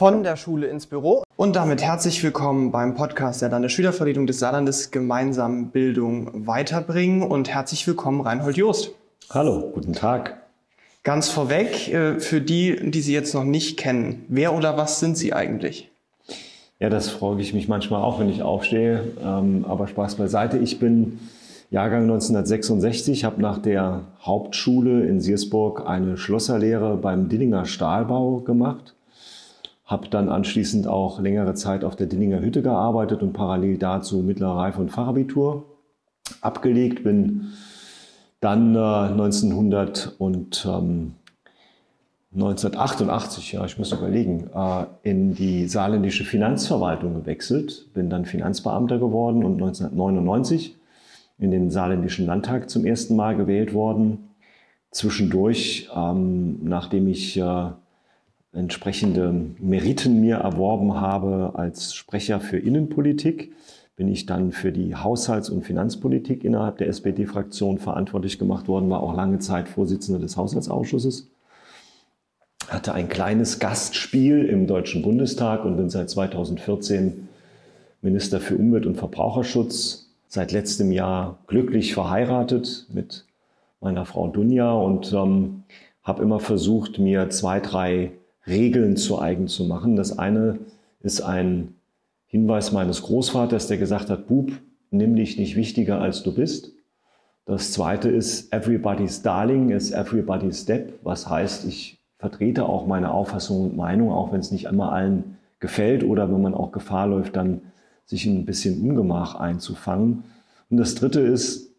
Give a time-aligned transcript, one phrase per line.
[0.00, 1.24] von der Schule ins Büro.
[1.36, 7.86] Und damit herzlich willkommen beim Podcast der Landesschülervertretung des Saarlandes Gemeinsam Bildung weiterbringen und herzlich
[7.86, 8.92] willkommen Reinhold Joost.
[9.28, 10.38] Hallo, guten Tag.
[11.02, 15.18] Ganz vorweg, äh, für die, die Sie jetzt noch nicht kennen, wer oder was sind
[15.18, 15.90] Sie eigentlich?
[16.78, 19.04] Ja, das frage ich mich manchmal auch, wenn ich aufstehe.
[19.22, 20.56] Ähm, aber Spaß beiseite.
[20.56, 21.18] Ich bin
[21.70, 28.94] Jahrgang 1966, habe nach der Hauptschule in Siersburg eine Schlosserlehre beim Dillinger Stahlbau gemacht
[29.90, 34.56] habe dann anschließend auch längere Zeit auf der Dillinger Hütte gearbeitet und parallel dazu mittlere
[34.56, 35.64] Reife und Fachabitur
[36.40, 37.02] abgelegt.
[37.02, 37.48] Bin
[38.40, 41.16] dann äh, 1900 und ähm,
[42.32, 49.44] 1988, ja, ich muss überlegen, äh, in die saarländische Finanzverwaltung gewechselt, bin dann Finanzbeamter geworden
[49.44, 50.76] und 1999
[51.40, 54.30] in den saarländischen Landtag zum ersten Mal gewählt worden.
[54.92, 57.70] Zwischendurch, ähm, nachdem ich äh,
[58.52, 63.52] entsprechende Meriten mir erworben habe als Sprecher für Innenpolitik,
[63.96, 69.02] bin ich dann für die Haushalts- und Finanzpolitik innerhalb der SPD-Fraktion verantwortlich gemacht worden, war
[69.02, 71.28] auch lange Zeit Vorsitzender des Haushaltsausschusses,
[72.68, 77.28] hatte ein kleines Gastspiel im Deutschen Bundestag und bin seit 2014
[78.02, 83.26] Minister für Umwelt- und Verbraucherschutz, seit letztem Jahr glücklich verheiratet mit
[83.80, 85.64] meiner Frau Dunja und ähm,
[86.02, 88.12] habe immer versucht, mir zwei, drei
[88.46, 89.96] Regeln zu eigen zu machen.
[89.96, 90.58] Das eine
[91.00, 91.74] ist ein
[92.26, 94.52] Hinweis meines Großvaters, der gesagt hat, Bub,
[94.90, 96.72] nimm dich nicht wichtiger als du bist.
[97.44, 103.62] Das zweite ist, everybody's darling is everybody's step, was heißt, ich vertrete auch meine Auffassung
[103.62, 107.34] und Meinung, auch wenn es nicht immer allen gefällt oder wenn man auch Gefahr läuft,
[107.34, 107.62] dann
[108.04, 110.24] sich ein bisschen Ungemach einzufangen.
[110.68, 111.74] Und das dritte ist,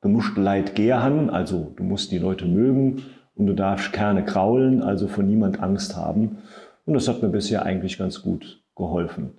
[0.00, 3.02] du musst Leid gern, also du musst die Leute mögen
[3.38, 6.38] und du darfst Kerne kraulen, also von niemand Angst haben.
[6.84, 9.30] Und das hat mir bisher eigentlich ganz gut geholfen.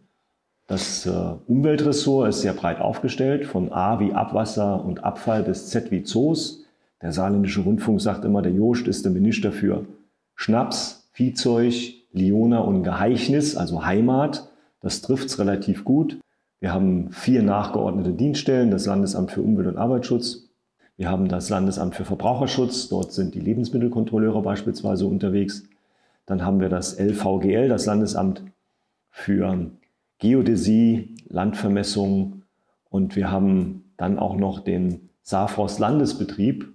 [0.67, 1.11] Das äh,
[1.47, 6.63] Umweltressort ist sehr breit aufgestellt, von A wie Abwasser und Abfall bis Z wie Zoos.
[7.01, 9.85] Der saarländische Rundfunk sagt immer, der Joost ist der Minister für
[10.35, 11.73] Schnaps, Viehzeug,
[12.13, 14.49] Liona und Geheichnis, also Heimat.
[14.81, 16.19] Das trifft's relativ gut.
[16.59, 20.48] Wir haben vier nachgeordnete Dienststellen, das Landesamt für Umwelt und Arbeitsschutz,
[20.99, 25.63] wir haben das Landesamt für Verbraucherschutz, dort sind die Lebensmittelkontrolleure beispielsweise unterwegs.
[26.25, 28.43] Dann haben wir das LVGL, das Landesamt
[29.09, 29.71] für
[30.17, 32.41] Geodäsie, Landvermessung
[32.89, 36.67] und wir haben dann auch noch den Saarforst Landesbetrieb.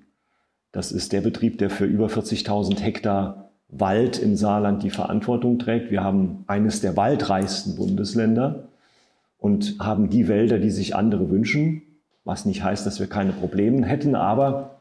[0.72, 5.91] Das ist der Betrieb, der für über 40.000 Hektar Wald im Saarland die Verantwortung trägt.
[5.91, 8.68] Wir haben eines der waldreichsten Bundesländer
[9.36, 11.82] und haben die Wälder, die sich andere wünschen
[12.24, 14.80] was nicht heißt, dass wir keine Probleme hätten, aber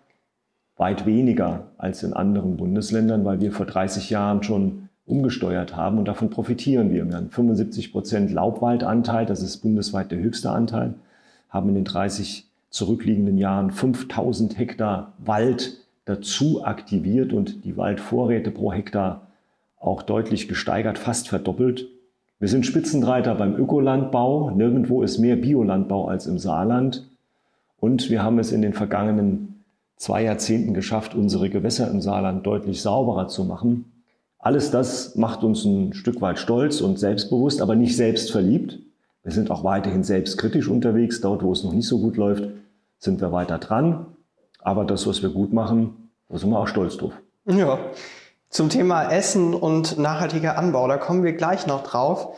[0.77, 6.07] weit weniger als in anderen Bundesländern, weil wir vor 30 Jahren schon umgesteuert haben und
[6.07, 7.05] davon profitieren wir.
[7.07, 10.95] Wir haben 75 Prozent Laubwaldanteil, das ist bundesweit der höchste Anteil,
[11.49, 18.73] haben in den 30 zurückliegenden Jahren 5000 Hektar Wald dazu aktiviert und die Waldvorräte pro
[18.73, 19.27] Hektar
[19.79, 21.87] auch deutlich gesteigert, fast verdoppelt.
[22.39, 24.51] Wir sind Spitzenreiter beim Ökolandbau.
[24.51, 27.07] Nirgendwo ist mehr Biolandbau als im Saarland.
[27.83, 29.65] Und wir haben es in den vergangenen
[29.97, 34.05] zwei Jahrzehnten geschafft, unsere Gewässer im Saarland deutlich sauberer zu machen.
[34.39, 38.79] Alles das macht uns ein Stück weit stolz und selbstbewusst, aber nicht selbstverliebt.
[39.23, 41.19] Wir sind auch weiterhin selbstkritisch unterwegs.
[41.19, 42.45] Dort, wo es noch nicht so gut läuft,
[42.99, 44.05] sind wir weiter dran.
[44.59, 47.11] Aber das, was wir gut machen, da sind wir auch stolz drauf.
[47.47, 47.79] Ja.
[48.47, 52.37] Zum Thema Essen und nachhaltiger Anbau, da kommen wir gleich noch drauf.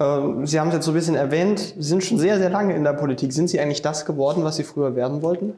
[0.00, 2.74] Ähm, Sie haben es jetzt so ein bisschen erwähnt, Sie sind schon sehr, sehr lange
[2.74, 3.32] in der Politik.
[3.32, 5.54] Sind Sie eigentlich das geworden, was Sie früher werden wollten?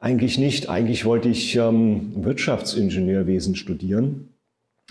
[0.00, 0.68] Eigentlich nicht.
[0.68, 4.28] Eigentlich wollte ich ähm, Wirtschaftsingenieurwesen studieren.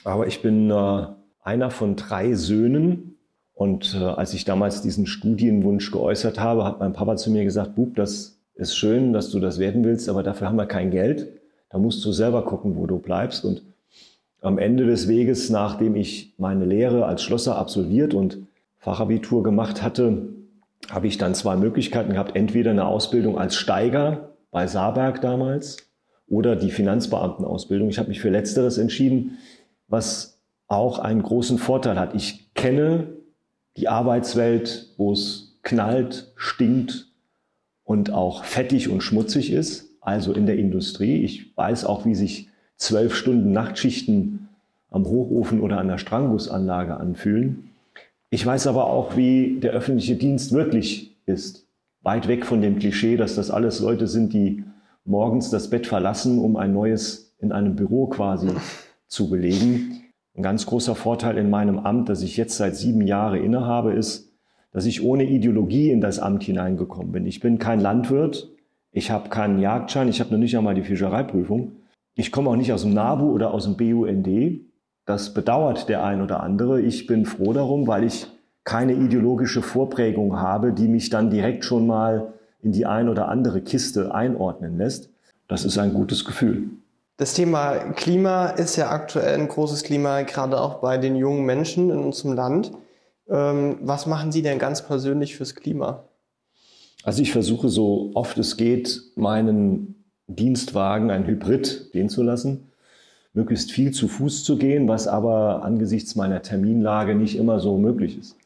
[0.04, 1.06] Aber ich bin äh,
[1.42, 3.18] einer von drei Söhnen.
[3.54, 7.76] Und äh, als ich damals diesen Studienwunsch geäußert habe, hat mein Papa zu mir gesagt,
[7.76, 11.28] Bub, das ist schön, dass du das werden willst, aber dafür haben wir kein Geld.
[11.70, 13.46] Da musst du selber gucken, wo du bleibst.
[13.46, 13.62] Und
[14.44, 18.40] am Ende des Weges, nachdem ich meine Lehre als Schlosser absolviert und
[18.78, 20.28] Fachabitur gemacht hatte,
[20.90, 22.36] habe ich dann zwei Möglichkeiten gehabt.
[22.36, 25.78] Entweder eine Ausbildung als Steiger bei Saarberg damals
[26.28, 27.88] oder die Finanzbeamtenausbildung.
[27.88, 29.38] Ich habe mich für Letzteres entschieden,
[29.88, 32.14] was auch einen großen Vorteil hat.
[32.14, 33.14] Ich kenne
[33.78, 37.08] die Arbeitswelt, wo es knallt, stinkt
[37.86, 41.24] und auch fettig und schmutzig ist, also in der Industrie.
[41.24, 44.50] Ich weiß auch, wie sich zwölf Stunden Nachtschichten
[44.90, 47.72] am Hochofen oder an der Strangussanlage anfühlen.
[48.30, 51.68] Ich weiß aber auch, wie der öffentliche Dienst wirklich ist.
[52.02, 54.64] Weit weg von dem Klischee, dass das alles Leute sind, die
[55.06, 58.50] morgens das Bett verlassen, um ein neues in einem Büro quasi
[59.08, 60.04] zu belegen.
[60.36, 64.32] Ein ganz großer Vorteil in meinem Amt, das ich jetzt seit sieben Jahren innehabe, ist,
[64.72, 67.26] dass ich ohne Ideologie in das Amt hineingekommen bin.
[67.28, 68.50] Ich bin kein Landwirt,
[68.92, 71.74] ich habe keinen Jagdschein, ich habe noch nicht einmal die Fischereiprüfung.
[72.16, 74.28] Ich komme auch nicht aus dem NABU oder aus dem BUND.
[75.06, 76.82] Das bedauert der ein oder andere.
[76.82, 78.28] Ich bin froh darum, weil ich
[78.64, 83.62] keine ideologische Vorprägung habe, die mich dann direkt schon mal in die ein oder andere
[83.62, 85.10] Kiste einordnen lässt.
[85.48, 86.70] Das ist ein gutes Gefühl.
[87.18, 91.90] Das Thema Klima ist ja aktuell ein großes Klima, gerade auch bei den jungen Menschen
[91.90, 92.72] in unserem Land.
[93.30, 96.06] Ähm, was machen Sie denn ganz persönlich fürs Klima?
[97.04, 102.72] Also ich versuche so oft es geht, meinen Dienstwagen, ein Hybrid, gehen zu lassen,
[103.34, 108.18] möglichst viel zu Fuß zu gehen, was aber angesichts meiner Terminlage nicht immer so möglich
[108.18, 108.38] ist.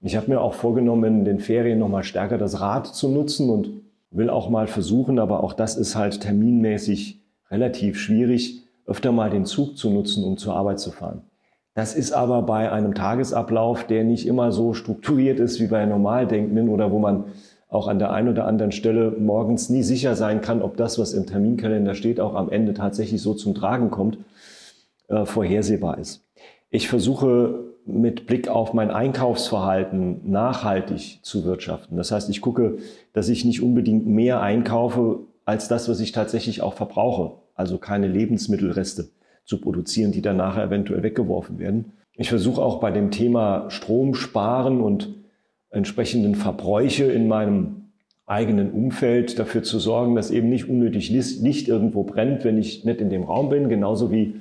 [0.00, 3.70] Ich habe mir auch vorgenommen, in den Ferien nochmal stärker das Rad zu nutzen und
[4.10, 7.20] will auch mal versuchen, aber auch das ist halt terminmäßig
[7.50, 11.22] relativ schwierig, öfter mal den Zug zu nutzen, um zur Arbeit zu fahren.
[11.74, 16.68] Das ist aber bei einem Tagesablauf, der nicht immer so strukturiert ist wie bei Normaldenkenden
[16.68, 17.24] oder wo man
[17.68, 21.12] auch an der einen oder anderen Stelle morgens nie sicher sein kann, ob das, was
[21.12, 24.18] im Terminkalender steht, auch am Ende tatsächlich so zum Tragen kommt,
[25.08, 26.24] äh, vorhersehbar ist.
[26.70, 31.96] Ich versuche mit Blick auf mein Einkaufsverhalten nachhaltig zu wirtschaften.
[31.96, 32.78] Das heißt, ich gucke,
[33.14, 37.32] dass ich nicht unbedingt mehr einkaufe als das, was ich tatsächlich auch verbrauche.
[37.54, 39.08] Also keine Lebensmittelreste
[39.44, 41.92] zu produzieren, die dann nachher eventuell weggeworfen werden.
[42.12, 45.14] Ich versuche auch bei dem Thema Strom sparen und
[45.70, 47.90] entsprechenden Verbräuche in meinem
[48.26, 53.00] eigenen Umfeld dafür zu sorgen, dass eben nicht unnötig Licht irgendwo brennt, wenn ich nicht
[53.00, 54.34] in dem Raum bin, genauso wie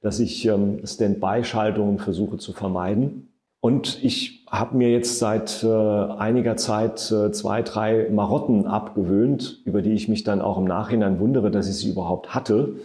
[0.00, 3.32] dass ich ähm, Standby-Schaltungen versuche zu vermeiden.
[3.60, 9.82] Und ich habe mir jetzt seit äh, einiger Zeit äh, zwei, drei Marotten abgewöhnt, über
[9.82, 12.76] die ich mich dann auch im Nachhinein wundere, dass ich sie überhaupt hatte.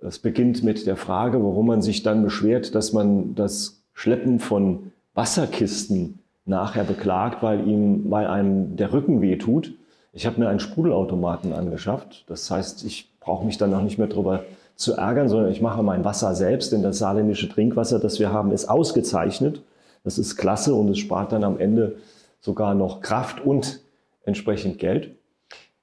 [0.00, 4.92] Es beginnt mit der Frage, warum man sich dann beschwert, dass man das Schleppen von
[5.14, 9.74] Wasserkisten nachher beklagt, weil ihm, weil einem der Rücken weh tut.
[10.12, 12.24] Ich habe mir einen Sprudelautomaten angeschafft.
[12.28, 14.44] Das heißt, ich brauche mich dann auch nicht mehr drüber
[14.76, 18.52] zu ärgern, sondern ich mache mein Wasser selbst, denn das saarländische Trinkwasser, das wir haben,
[18.52, 19.62] ist ausgezeichnet.
[20.04, 21.96] Das ist klasse und es spart dann am Ende
[22.40, 23.80] sogar noch Kraft und
[24.24, 25.14] entsprechend Geld.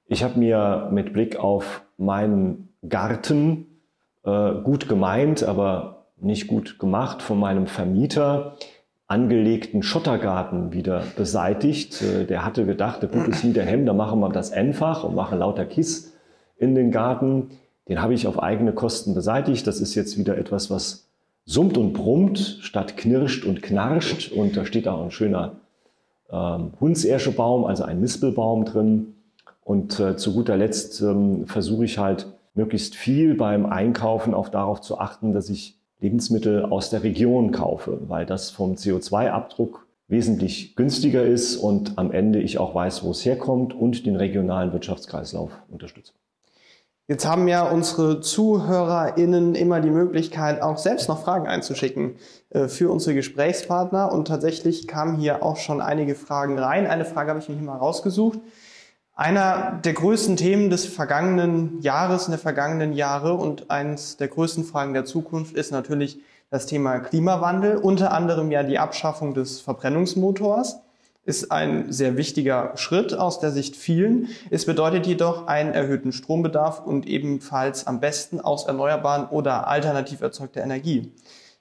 [0.06, 3.66] Ich habe mir mit Blick auf meinen Garten
[4.24, 8.56] äh, gut gemeint, aber nicht gut gemacht von meinem Vermieter
[9.10, 12.00] angelegten Schottergarten wieder beseitigt.
[12.00, 15.40] Äh, der hatte gedacht, der Put ist Niederhemm, da machen wir das einfach und machen
[15.40, 16.12] lauter Kiss
[16.56, 17.50] in den Garten.
[17.88, 19.66] Den habe ich auf eigene Kosten beseitigt.
[19.66, 21.08] Das ist jetzt wieder etwas, was
[21.44, 24.30] summt und brummt, statt knirscht und knarscht.
[24.30, 25.56] Und da steht auch ein schöner
[26.30, 29.14] ähm, Hundserschebaum, also ein Mispelbaum drin.
[29.64, 34.80] Und äh, zu guter Letzt ähm, versuche ich halt möglichst viel beim Einkaufen auch darauf
[34.80, 41.24] zu achten, dass ich Lebensmittel aus der Region kaufe, weil das vom CO2-Abdruck wesentlich günstiger
[41.24, 46.12] ist und am Ende ich auch weiß, wo es herkommt und den regionalen Wirtschaftskreislauf unterstütze.
[47.10, 52.14] Jetzt haben ja unsere ZuhörerInnen immer die Möglichkeit, auch selbst noch Fragen einzuschicken
[52.50, 54.12] äh, für unsere Gesprächspartner.
[54.12, 56.86] Und tatsächlich kamen hier auch schon einige Fragen rein.
[56.86, 58.38] Eine Frage habe ich mir hier mal rausgesucht.
[59.20, 64.64] Einer der größten Themen des vergangenen Jahres, in der vergangenen Jahre und eines der größten
[64.64, 70.78] Fragen der Zukunft ist natürlich das Thema Klimawandel, unter anderem ja die Abschaffung des Verbrennungsmotors
[71.26, 74.28] ist ein sehr wichtiger Schritt aus der Sicht vielen.
[74.48, 80.62] Es bedeutet jedoch einen erhöhten Strombedarf und ebenfalls am besten aus erneuerbaren oder alternativ erzeugter
[80.62, 81.12] Energie.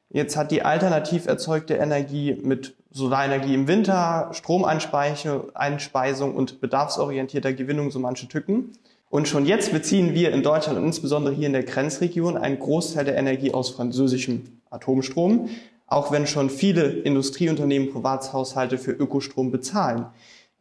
[0.09, 7.99] Jetzt hat die alternativ erzeugte Energie mit Solarenergie im Winter, Stromeinspeisung und bedarfsorientierter Gewinnung so
[7.99, 8.71] manche Tücken.
[9.09, 13.05] Und schon jetzt beziehen wir in Deutschland und insbesondere hier in der Grenzregion einen Großteil
[13.05, 15.49] der Energie aus französischem Atomstrom
[15.89, 20.05] auch wenn schon viele Industrieunternehmen, Privatshaushalte für Ökostrom bezahlen.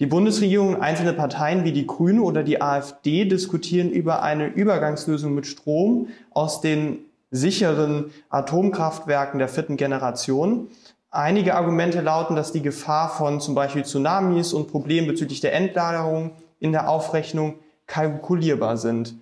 [0.01, 5.35] Die Bundesregierung und einzelne Parteien wie die Grüne oder die AfD diskutieren über eine Übergangslösung
[5.35, 10.69] mit Strom aus den sicheren Atomkraftwerken der vierten Generation.
[11.11, 16.33] Einige Argumente lauten, dass die Gefahr von zum Beispiel Tsunamis und Problemen bezüglich der Endlagerung
[16.61, 17.55] in der Aufrechnung
[17.87, 19.15] kalkulierbar sind.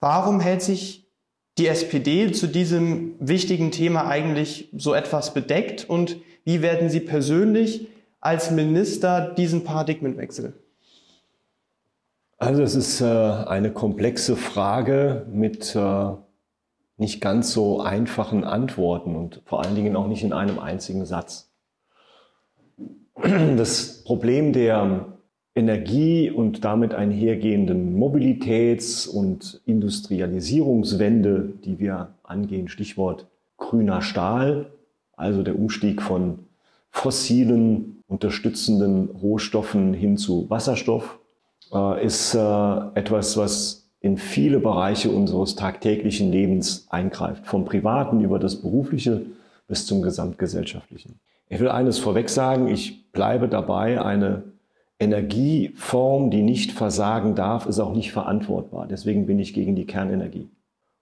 [0.00, 1.06] Warum hält sich
[1.58, 7.88] die SPD zu diesem wichtigen Thema eigentlich so etwas bedeckt und wie werden Sie persönlich
[8.20, 10.54] als Minister diesen Paradigmenwechsel?
[12.38, 16.12] Also es ist äh, eine komplexe Frage mit äh,
[17.00, 21.50] nicht ganz so einfachen Antworten und vor allen Dingen auch nicht in einem einzigen Satz.
[23.56, 25.06] Das Problem der
[25.54, 33.26] Energie und damit einhergehenden Mobilitäts- und Industrialisierungswende, die wir angehen, Stichwort
[33.56, 34.70] grüner Stahl,
[35.16, 36.40] Also der Umstieg von
[36.90, 41.18] fossilen unterstützenden Rohstoffen hin zu Wasserstoff
[41.72, 42.38] äh, ist äh,
[42.94, 49.22] etwas, was in viele Bereiche unseres tagtäglichen Lebens eingreift, vom privaten über das berufliche
[49.68, 51.20] bis zum gesamtgesellschaftlichen.
[51.48, 54.44] Ich will eines vorweg sagen, ich bleibe dabei, eine
[54.98, 58.86] Energieform, die nicht versagen darf, ist auch nicht verantwortbar.
[58.88, 60.48] Deswegen bin ich gegen die Kernenergie.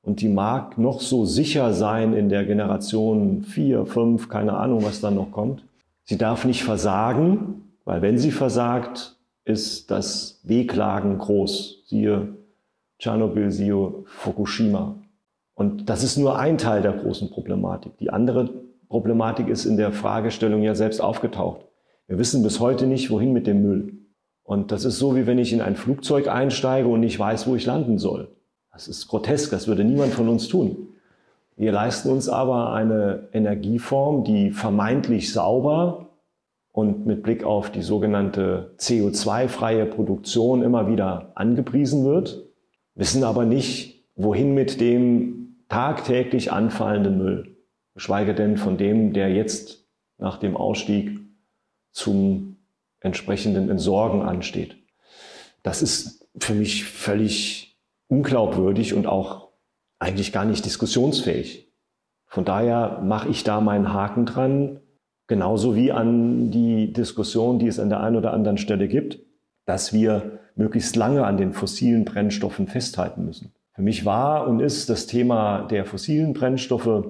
[0.02, 5.00] Und die mag noch so sicher sein in der Generation 4, 5, keine Ahnung, was
[5.00, 5.64] dann noch kommt.
[6.04, 11.82] Sie darf nicht versagen, weil wenn sie versagt, ist das Wehklagen groß.
[11.86, 12.37] Siehe
[12.98, 14.96] Tschernobyl, siehe Fukushima.
[15.54, 17.96] Und das ist nur ein Teil der großen Problematik.
[17.98, 18.50] Die andere
[18.88, 21.66] Problematik ist in der Fragestellung ja selbst aufgetaucht.
[22.06, 23.94] Wir wissen bis heute nicht, wohin mit dem Müll.
[24.42, 27.54] Und das ist so, wie wenn ich in ein Flugzeug einsteige und nicht weiß, wo
[27.54, 28.28] ich landen soll.
[28.72, 30.88] Das ist grotesk, das würde niemand von uns tun.
[31.56, 36.06] Wir leisten uns aber eine Energieform, die vermeintlich sauber
[36.72, 42.47] und mit Blick auf die sogenannte CO2-freie Produktion immer wieder angepriesen wird,
[42.98, 47.56] wissen aber nicht, wohin mit dem tagtäglich anfallenden Müll,
[47.94, 49.86] geschweige denn von dem, der jetzt
[50.18, 51.20] nach dem Ausstieg
[51.92, 52.56] zum
[53.00, 54.76] entsprechenden Entsorgen ansteht.
[55.62, 57.78] Das ist für mich völlig
[58.08, 59.52] unglaubwürdig und auch
[60.00, 61.72] eigentlich gar nicht diskussionsfähig.
[62.26, 64.80] Von daher mache ich da meinen Haken dran,
[65.28, 69.20] genauso wie an die Diskussion, die es an der einen oder anderen Stelle gibt,
[69.66, 73.52] dass wir möglichst lange an den fossilen Brennstoffen festhalten müssen.
[73.72, 77.06] Für mich war und ist das Thema der fossilen Brennstoffe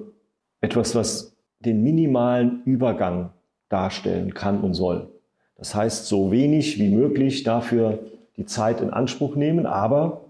[0.61, 3.31] etwas, was den minimalen Übergang
[3.69, 5.09] darstellen kann und soll.
[5.57, 7.99] Das heißt, so wenig wie möglich dafür
[8.37, 10.25] die Zeit in Anspruch nehmen, aber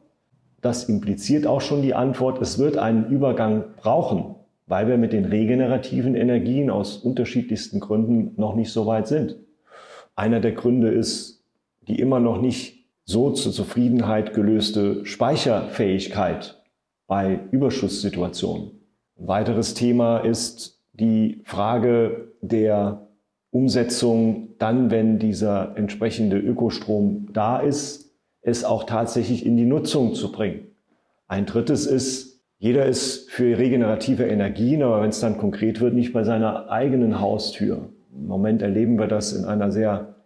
[0.62, 4.36] das impliziert auch schon die Antwort, es wird einen Übergang brauchen,
[4.66, 9.36] weil wir mit den regenerativen Energien aus unterschiedlichsten Gründen noch nicht so weit sind.
[10.16, 11.44] Einer der Gründe ist
[11.88, 12.79] die immer noch nicht
[13.10, 16.62] so zur Zufriedenheit gelöste Speicherfähigkeit
[17.08, 18.70] bei Überschusssituationen.
[19.18, 23.08] Ein weiteres Thema ist die Frage der
[23.50, 28.12] Umsetzung dann, wenn dieser entsprechende Ökostrom da ist,
[28.44, 30.68] es auch tatsächlich in die Nutzung zu bringen.
[31.28, 36.14] Ein drittes ist, jeder ist für regenerative Energien, aber wenn es dann konkret wird, nicht
[36.14, 37.90] bei seiner eigenen Haustür.
[38.14, 40.19] Im Moment erleben wir das in einer sehr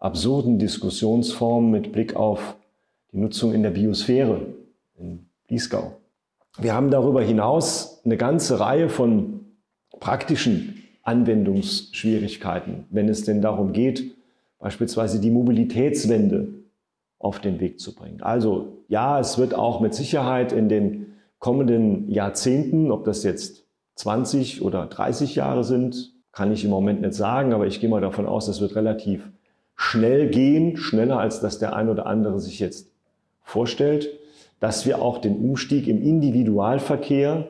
[0.00, 2.56] absurden Diskussionsform mit Blick auf
[3.12, 4.40] die Nutzung in der Biosphäre
[4.98, 5.92] in Bliesgau.
[6.58, 9.40] Wir haben darüber hinaus eine ganze Reihe von
[10.00, 14.16] praktischen Anwendungsschwierigkeiten, wenn es denn darum geht,
[14.58, 16.48] beispielsweise die Mobilitätswende
[17.18, 18.22] auf den Weg zu bringen.
[18.22, 23.64] Also ja, es wird auch mit Sicherheit in den kommenden Jahrzehnten, ob das jetzt
[23.96, 28.00] 20 oder 30 Jahre sind, kann ich im Moment nicht sagen, aber ich gehe mal
[28.00, 29.28] davon aus, das wird relativ
[29.80, 32.90] schnell gehen, schneller als das der ein oder andere sich jetzt
[33.40, 34.10] vorstellt,
[34.60, 37.48] dass wir auch den Umstieg im Individualverkehr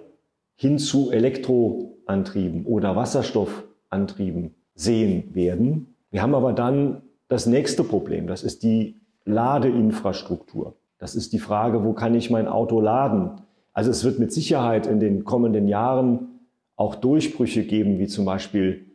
[0.54, 5.96] hin zu Elektroantrieben oder Wasserstoffantrieben sehen werden.
[6.12, 10.76] Wir haben aber dann das nächste Problem, das ist die Ladeinfrastruktur.
[10.99, 13.42] Das ist die Frage, wo kann ich mein Auto laden?
[13.72, 16.28] Also es wird mit Sicherheit in den kommenden Jahren
[16.76, 18.87] auch Durchbrüche geben, wie zum Beispiel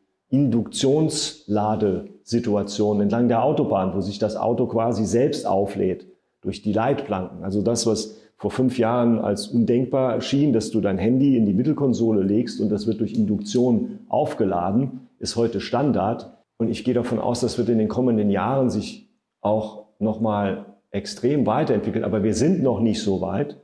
[2.25, 6.08] Induktionsladesituationen entlang der Autobahn, wo sich das Auto quasi selbst auflädt
[6.41, 7.44] durch die Leitplanken.
[7.44, 11.53] Also das, was vor fünf Jahren als undenkbar erschien, dass du dein Handy in die
[11.53, 16.34] Mittelkonsole legst und das wird durch Induktion aufgeladen, ist heute Standard.
[16.58, 19.08] Und ich gehe davon aus, das wird in den kommenden Jahren sich
[19.41, 22.03] auch nochmal extrem weiterentwickeln.
[22.03, 23.58] Aber wir sind noch nicht so weit.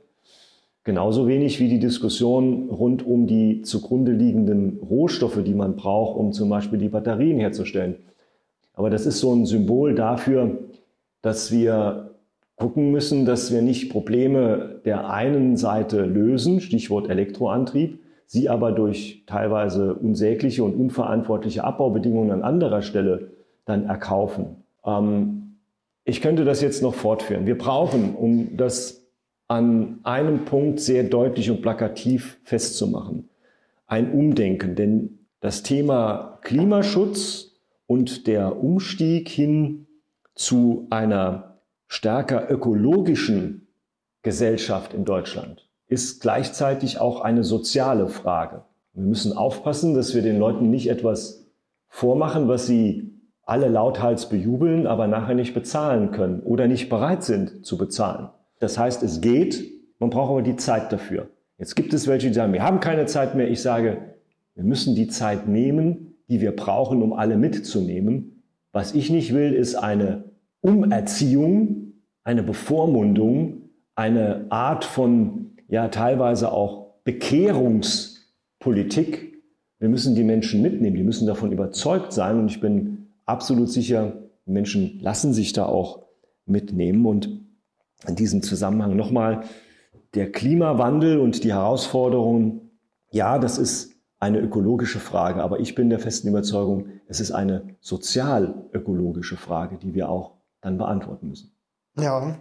[0.84, 6.32] Genauso wenig wie die Diskussion rund um die zugrunde liegenden Rohstoffe, die man braucht, um
[6.32, 7.96] zum Beispiel die Batterien herzustellen.
[8.82, 10.58] Aber das ist so ein Symbol dafür,
[11.20, 12.16] dass wir
[12.56, 19.22] gucken müssen, dass wir nicht Probleme der einen Seite lösen, Stichwort Elektroantrieb, sie aber durch
[19.28, 23.28] teilweise unsägliche und unverantwortliche Abbaubedingungen an anderer Stelle
[23.66, 24.64] dann erkaufen.
[24.84, 25.58] Ähm,
[26.04, 27.46] ich könnte das jetzt noch fortführen.
[27.46, 29.06] Wir brauchen, um das
[29.46, 33.28] an einem Punkt sehr deutlich und plakativ festzumachen,
[33.86, 34.74] ein Umdenken.
[34.74, 37.51] Denn das Thema Klimaschutz
[37.86, 39.86] und der Umstieg hin
[40.34, 43.68] zu einer stärker ökologischen
[44.22, 48.64] Gesellschaft in Deutschland ist gleichzeitig auch eine soziale Frage.
[48.94, 51.50] Wir müssen aufpassen, dass wir den Leuten nicht etwas
[51.88, 53.12] vormachen, was sie
[53.44, 58.30] alle lauthals bejubeln, aber nachher nicht bezahlen können oder nicht bereit sind zu bezahlen.
[58.60, 59.64] Das heißt, es geht,
[59.98, 61.28] man braucht aber die Zeit dafür.
[61.58, 63.50] Jetzt gibt es welche, die sagen, wir haben keine Zeit mehr.
[63.50, 63.98] Ich sage,
[64.54, 68.42] Wir müssen die Zeit nehmen, die wir brauchen, um alle mitzunehmen.
[68.72, 70.24] Was ich nicht will, ist eine
[70.62, 71.92] Umerziehung,
[72.24, 79.42] eine Bevormundung, eine Art von, ja, teilweise auch Bekehrungspolitik.
[79.78, 82.38] Wir müssen die Menschen mitnehmen, die müssen davon überzeugt sein.
[82.38, 84.14] Und ich bin absolut sicher,
[84.46, 86.06] Menschen lassen sich da auch
[86.46, 87.04] mitnehmen.
[87.04, 87.28] Und
[88.08, 89.42] in diesem Zusammenhang nochmal,
[90.14, 92.70] der Klimawandel und die Herausforderungen,
[93.10, 93.91] ja, das ist
[94.22, 99.94] eine ökologische Frage, aber ich bin der festen Überzeugung, es ist eine sozial-ökologische Frage, die
[99.94, 101.50] wir auch dann beantworten müssen.
[101.98, 102.36] Ja,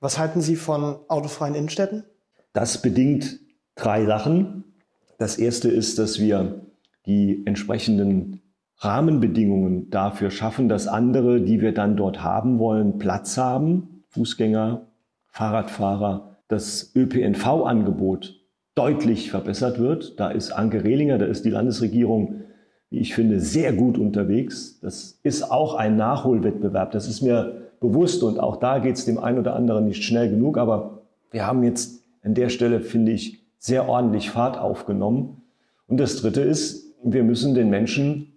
[0.00, 2.04] was halten Sie von autofreien Innenstädten?
[2.54, 3.38] Das bedingt
[3.74, 4.64] drei Sachen.
[5.18, 6.62] Das erste ist, dass wir
[7.04, 8.40] die entsprechenden
[8.78, 14.04] Rahmenbedingungen dafür schaffen, dass andere, die wir dann dort haben wollen, Platz haben.
[14.08, 14.86] Fußgänger,
[15.26, 18.45] Fahrradfahrer, das ÖPNV-Angebot
[18.76, 20.20] deutlich verbessert wird.
[20.20, 22.42] Da ist Anke Rehlinger, da ist die Landesregierung,
[22.90, 24.78] wie ich finde, sehr gut unterwegs.
[24.80, 26.92] Das ist auch ein Nachholwettbewerb.
[26.92, 30.30] Das ist mir bewusst und auch da geht es dem einen oder anderen nicht schnell
[30.30, 30.58] genug.
[30.58, 31.02] Aber
[31.32, 35.42] wir haben jetzt an der Stelle, finde ich, sehr ordentlich Fahrt aufgenommen.
[35.88, 38.32] Und das Dritte ist, wir müssen den Menschen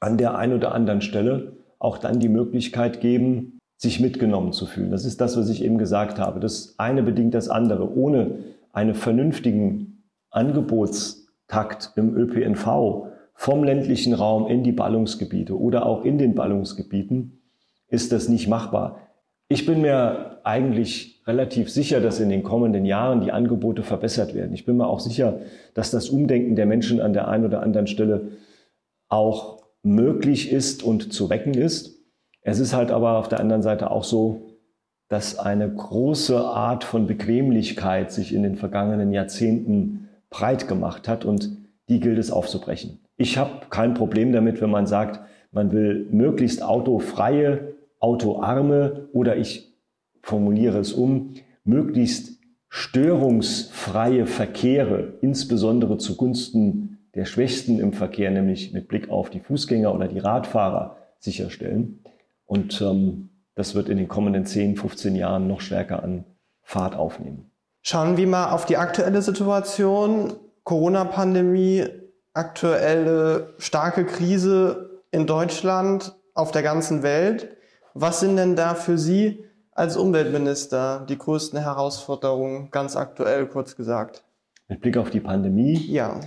[0.00, 4.90] an der einen oder anderen Stelle auch dann die Möglichkeit geben, sich mitgenommen zu fühlen.
[4.90, 6.40] Das ist das, was ich eben gesagt habe.
[6.40, 7.94] Das eine bedingt das andere.
[7.94, 8.38] Ohne
[8.74, 16.34] einen vernünftigen Angebotstakt im ÖPNV vom ländlichen Raum in die Ballungsgebiete oder auch in den
[16.34, 17.40] Ballungsgebieten
[17.88, 18.98] ist das nicht machbar.
[19.48, 24.52] Ich bin mir eigentlich relativ sicher, dass in den kommenden Jahren die Angebote verbessert werden.
[24.52, 25.40] Ich bin mir auch sicher,
[25.74, 28.32] dass das Umdenken der Menschen an der einen oder anderen Stelle
[29.08, 32.00] auch möglich ist und zu wecken ist.
[32.42, 34.53] Es ist halt aber auf der anderen Seite auch so,
[35.14, 41.56] dass eine große Art von Bequemlichkeit sich in den vergangenen Jahrzehnten breit gemacht hat und
[41.88, 42.98] die gilt es aufzubrechen.
[43.16, 45.20] Ich habe kein Problem damit, wenn man sagt,
[45.52, 49.72] man will möglichst autofreie, autoarme oder ich
[50.20, 59.10] formuliere es um, möglichst störungsfreie Verkehre, insbesondere zugunsten der Schwächsten im Verkehr, nämlich mit Blick
[59.10, 62.00] auf die Fußgänger oder die Radfahrer, sicherstellen.
[62.46, 66.24] Und ähm, das wird in den kommenden 10, 15 Jahren noch stärker an
[66.62, 67.50] Fahrt aufnehmen.
[67.82, 70.32] Schauen wir mal auf die aktuelle Situation.
[70.64, 71.86] Corona-Pandemie,
[72.32, 77.56] aktuelle starke Krise in Deutschland, auf der ganzen Welt.
[77.92, 84.24] Was sind denn da für Sie als Umweltminister die größten Herausforderungen, ganz aktuell kurz gesagt?
[84.68, 85.76] Mit Blick auf die Pandemie?
[85.76, 86.20] Ja.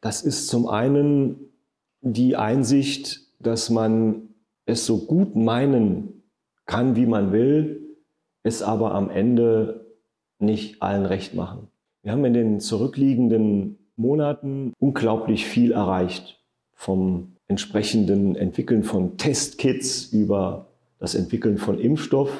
[0.00, 1.52] Das ist zum einen
[2.00, 4.33] die Einsicht, dass man
[4.66, 6.22] es so gut meinen
[6.66, 7.96] kann, wie man will,
[8.42, 9.86] es aber am Ende
[10.38, 11.68] nicht allen recht machen.
[12.02, 16.40] Wir haben in den zurückliegenden Monaten unglaublich viel erreicht.
[16.72, 20.66] Vom entsprechenden Entwickeln von Testkits über
[20.98, 22.30] das Entwickeln von Impfstoff,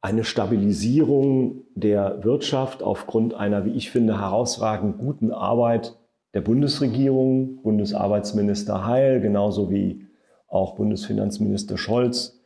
[0.00, 5.96] eine Stabilisierung der Wirtschaft aufgrund einer, wie ich finde, herausragend guten Arbeit
[6.34, 10.06] der Bundesregierung, Bundesarbeitsminister Heil, genauso wie
[10.52, 12.40] auch Bundesfinanzminister Scholz,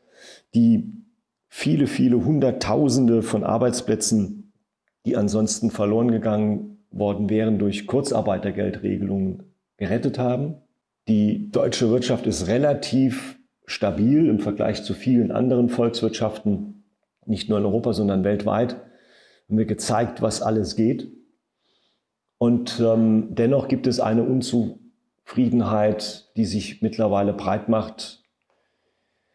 [0.55, 0.93] die
[1.49, 4.53] viele, viele Hunderttausende von Arbeitsplätzen,
[5.05, 9.43] die ansonsten verloren gegangen worden wären durch Kurzarbeitergeldregelungen,
[9.77, 10.57] gerettet haben.
[11.09, 16.85] Die deutsche Wirtschaft ist relativ stabil im Vergleich zu vielen anderen Volkswirtschaften,
[17.27, 18.75] nicht nur in Europa, sondern weltweit.
[19.49, 21.13] Haben wir gezeigt, was alles geht.
[22.39, 24.86] Und ähm, dennoch gibt es eine Unzu
[25.27, 28.23] Friedenheit, die sich mittlerweile breit macht,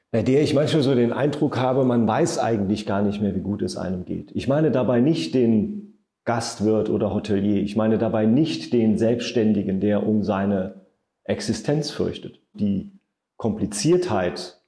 [0.10, 3.42] bei der ich manchmal so den Eindruck habe, man weiß eigentlich gar nicht mehr, wie
[3.42, 4.32] gut es einem geht.
[4.34, 7.62] Ich meine dabei nicht den Gastwirt oder Hotelier.
[7.62, 10.86] Ich meine dabei nicht den Selbstständigen, der um seine
[11.26, 12.40] Existenz fürchtet.
[12.54, 12.94] Die
[13.36, 14.62] Kompliziertheit,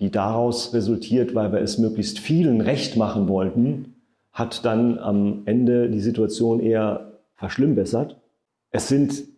[0.00, 3.96] die daraus resultiert, weil wir es möglichst vielen recht machen wollten,
[4.32, 8.16] hat dann am Ende die Situation eher verschlimmbessert.
[8.70, 9.31] Es sind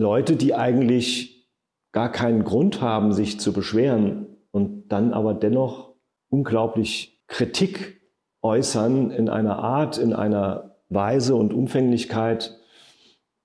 [0.00, 1.46] Leute, die eigentlich
[1.92, 5.92] gar keinen Grund haben, sich zu beschweren und dann aber dennoch
[6.30, 8.00] unglaublich Kritik
[8.40, 12.58] äußern in einer Art, in einer Weise und Umfänglichkeit,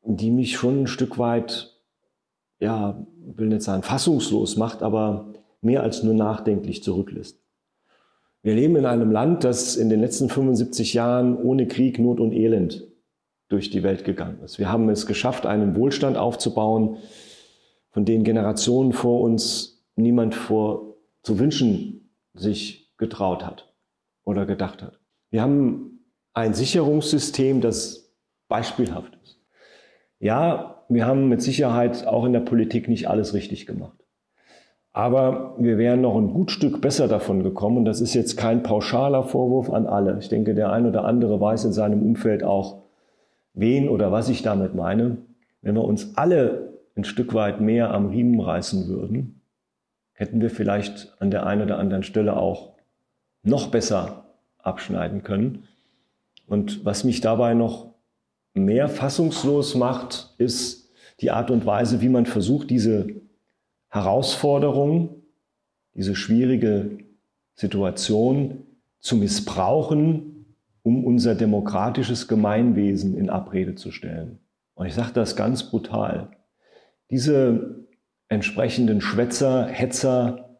[0.01, 1.75] die mich schon ein Stück weit,
[2.59, 7.41] ja, will nicht sagen fassungslos macht, aber mehr als nur nachdenklich zurücklässt.
[8.43, 12.31] Wir leben in einem Land, das in den letzten 75 Jahren ohne Krieg, Not und
[12.31, 12.87] Elend
[13.47, 14.59] durch die Welt gegangen ist.
[14.59, 16.97] Wir haben es geschafft, einen Wohlstand aufzubauen,
[17.91, 23.73] von den Generationen vor uns niemand vor zu wünschen sich getraut hat
[24.25, 24.99] oder gedacht hat.
[25.29, 28.13] Wir haben ein Sicherungssystem, das
[28.47, 29.39] beispielhaft ist.
[30.19, 33.97] Ja, wir haben mit Sicherheit auch in der Politik nicht alles richtig gemacht.
[34.91, 37.77] Aber wir wären noch ein gut Stück besser davon gekommen.
[37.77, 40.17] Und das ist jetzt kein pauschaler Vorwurf an alle.
[40.19, 42.84] Ich denke, der ein oder andere weiß in seinem Umfeld auch,
[43.55, 45.17] wen oder was ich damit meine.
[45.61, 49.41] Wenn wir uns alle ein Stück weit mehr am Riemen reißen würden,
[50.13, 52.75] hätten wir vielleicht an der einen oder anderen Stelle auch
[53.43, 54.25] noch besser
[54.59, 55.67] abschneiden können.
[56.47, 57.93] Und was mich dabei noch
[58.53, 63.07] mehr fassungslos macht, ist die Art und Weise, wie man versucht, diese
[63.89, 65.23] Herausforderung,
[65.93, 66.97] diese schwierige
[67.53, 68.63] Situation
[68.99, 70.34] zu missbrauchen,
[70.85, 74.37] um unser demokratisches Gemeinwesen in Abrede zu stellen.
[74.75, 76.29] Und ich sage das ganz brutal.
[77.09, 77.87] Diese
[78.29, 80.59] entsprechenden Schwätzer, Hetzer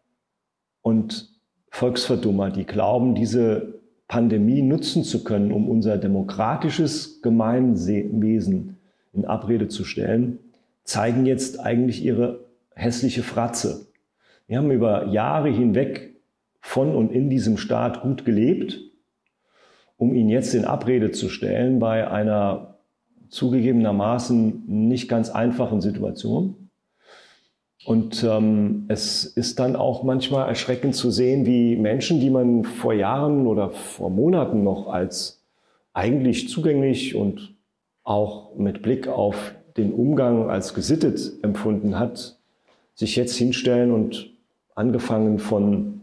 [0.81, 1.29] und
[1.69, 3.75] Volksverdummer, die glauben, diese
[4.07, 8.77] Pandemie nutzen zu können, um unser demokratisches Gemeinwesen
[9.13, 10.39] in Abrede zu stellen,
[10.85, 13.85] zeigen jetzt eigentlich ihre hässliche Fratze.
[14.47, 16.15] Wir haben über Jahre hinweg
[16.61, 18.84] von und in diesem Staat gut gelebt,
[19.97, 22.75] um ihn jetzt in Abrede zu stellen bei einer
[23.29, 26.69] zugegebenermaßen nicht ganz einfachen Situation.
[27.85, 32.93] Und ähm, es ist dann auch manchmal erschreckend zu sehen, wie Menschen, die man vor
[32.93, 35.43] Jahren oder vor Monaten noch als
[35.93, 37.53] eigentlich zugänglich und
[38.03, 42.37] auch mit Blick auf den Umgang als gesittet empfunden hat,
[42.95, 44.31] sich jetzt hinstellen und
[44.73, 46.01] angefangen von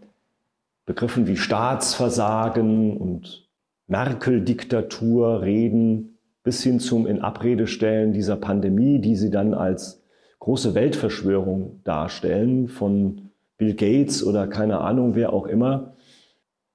[0.87, 3.41] Begriffen wie Staatsversagen und
[3.92, 10.02] Merkel-Diktatur reden, bis hin zum in Abrede stellen dieser Pandemie, die sie dann als
[10.40, 15.92] große Weltverschwörung darstellen von Bill Gates oder keine Ahnung, wer auch immer.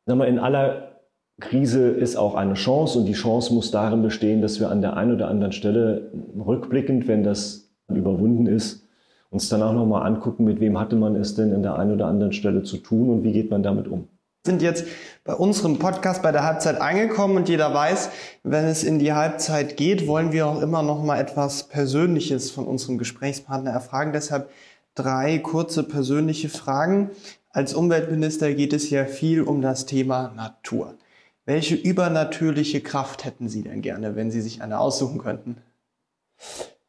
[0.05, 0.99] In aller
[1.39, 4.95] Krise ist auch eine Chance und die Chance muss darin bestehen, dass wir an der
[4.95, 8.87] einen oder anderen Stelle rückblickend, wenn das überwunden ist,
[9.31, 12.05] uns dann auch nochmal angucken, mit wem hatte man es denn an der einen oder
[12.05, 14.07] anderen Stelle zu tun und wie geht man damit um
[14.47, 14.85] sind jetzt
[15.23, 18.09] bei unserem Podcast bei der Halbzeit angekommen und jeder weiß,
[18.41, 22.65] wenn es in die Halbzeit geht, wollen wir auch immer noch mal etwas Persönliches von
[22.65, 24.13] unserem Gesprächspartner erfragen.
[24.13, 24.49] Deshalb
[24.95, 27.11] drei kurze persönliche Fragen.
[27.51, 30.95] Als Umweltminister geht es ja viel um das Thema Natur.
[31.45, 35.57] Welche übernatürliche Kraft hätten Sie denn gerne, wenn Sie sich eine aussuchen könnten?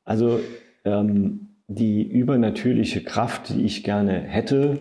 [0.05, 0.41] Also
[0.85, 4.81] ähm, die übernatürliche Kraft, die ich gerne hätte,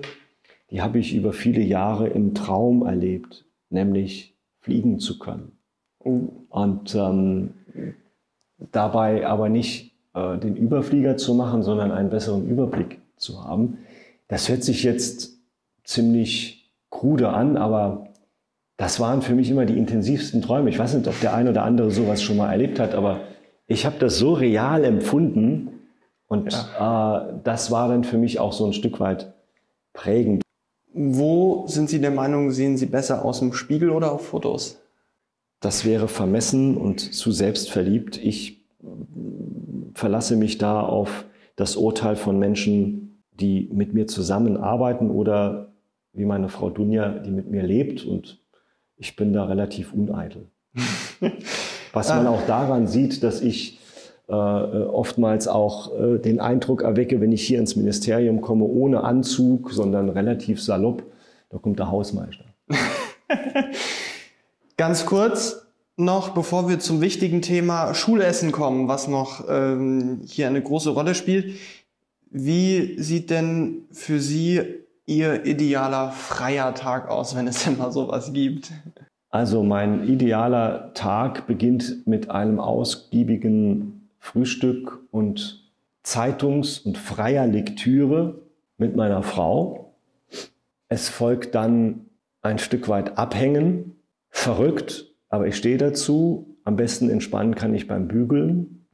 [0.69, 5.53] die habe ich über viele Jahre im Traum erlebt, nämlich fliegen zu können.
[6.49, 7.53] Und ähm,
[8.71, 13.79] dabei aber nicht äh, den Überflieger zu machen, sondern einen besseren Überblick zu haben.
[14.27, 15.37] Das hört sich jetzt
[15.83, 18.07] ziemlich krude an, aber
[18.77, 20.69] das waren für mich immer die intensivsten Träume.
[20.69, 23.21] Ich weiß nicht, ob der ein oder andere sowas schon mal erlebt hat, aber
[23.65, 25.69] ich habe das so real empfunden
[26.27, 27.19] und ja.
[27.19, 29.33] äh, das war dann für mich auch so ein Stück weit
[29.93, 30.43] prägend.
[30.97, 34.81] Wo sind Sie der Meinung, sehen Sie besser aus im Spiegel oder auf Fotos?
[35.59, 38.17] Das wäre vermessen und zu selbstverliebt.
[38.17, 38.65] Ich
[39.93, 45.73] verlasse mich da auf das Urteil von Menschen, die mit mir zusammenarbeiten oder
[46.13, 48.39] wie meine Frau Dunja, die mit mir lebt und
[48.95, 50.47] ich bin da relativ uneitel.
[51.93, 53.79] Was man auch daran sieht, dass ich
[54.27, 59.71] äh, oftmals auch äh, den Eindruck erwecke, wenn ich hier ins Ministerium komme, ohne Anzug,
[59.71, 61.03] sondern relativ salopp,
[61.49, 62.45] da kommt der Hausmeister.
[64.77, 70.61] Ganz kurz noch, bevor wir zum wichtigen Thema Schulessen kommen, was noch ähm, hier eine
[70.61, 71.55] große Rolle spielt.
[72.29, 74.61] Wie sieht denn für Sie
[75.09, 78.71] Ihr idealer freier Tag aus, wenn es denn mal sowas gibt?
[79.29, 85.71] Also mein idealer Tag beginnt mit einem ausgiebigen Frühstück und
[86.03, 88.41] Zeitungs- und freier Lektüre
[88.77, 89.95] mit meiner Frau.
[90.89, 92.05] Es folgt dann
[92.41, 93.95] ein Stück weit Abhängen,
[94.29, 96.57] verrückt, aber ich stehe dazu.
[96.63, 98.87] Am besten entspannen kann ich beim Bügeln.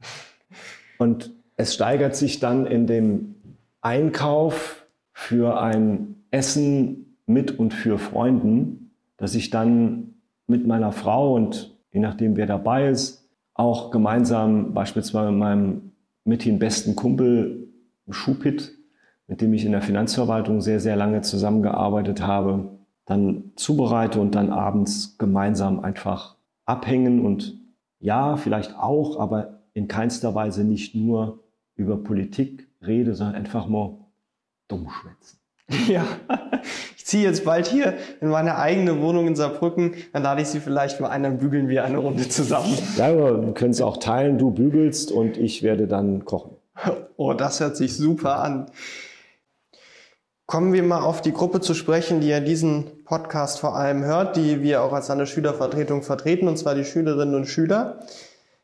[0.98, 3.34] Und es steigert sich dann in dem
[3.80, 10.14] Einkauf für ein Essen mit und für Freunden, dass ich dann
[10.46, 13.23] mit meiner Frau und je nachdem, wer dabei ist,
[13.54, 15.92] auch gemeinsam beispielsweise mit meinem
[16.24, 17.68] mithin besten Kumpel
[18.10, 18.76] Schupit,
[19.26, 24.50] mit dem ich in der Finanzverwaltung sehr, sehr lange zusammengearbeitet habe, dann zubereite und dann
[24.50, 26.36] abends gemeinsam einfach
[26.66, 27.58] abhängen und
[28.00, 31.40] ja, vielleicht auch, aber in keinster Weise nicht nur
[31.74, 33.96] über Politik rede, sondern einfach mal
[34.68, 35.38] dumm schwätzen.
[35.88, 36.04] Ja,
[36.96, 39.94] ich ziehe jetzt bald hier in meine eigene Wohnung in Saarbrücken.
[40.12, 42.76] Dann lade ich Sie vielleicht mal ein, dann bügeln wir eine Runde zusammen.
[42.96, 44.38] Ja, wir können es auch teilen.
[44.38, 46.56] Du bügelst und ich werde dann kochen.
[47.16, 48.66] Oh, das hört sich super an.
[50.46, 54.36] Kommen wir mal auf die Gruppe zu sprechen, die ja diesen Podcast vor allem hört,
[54.36, 58.00] die wir auch als Landesschülervertretung vertreten, und zwar die Schülerinnen und Schüler.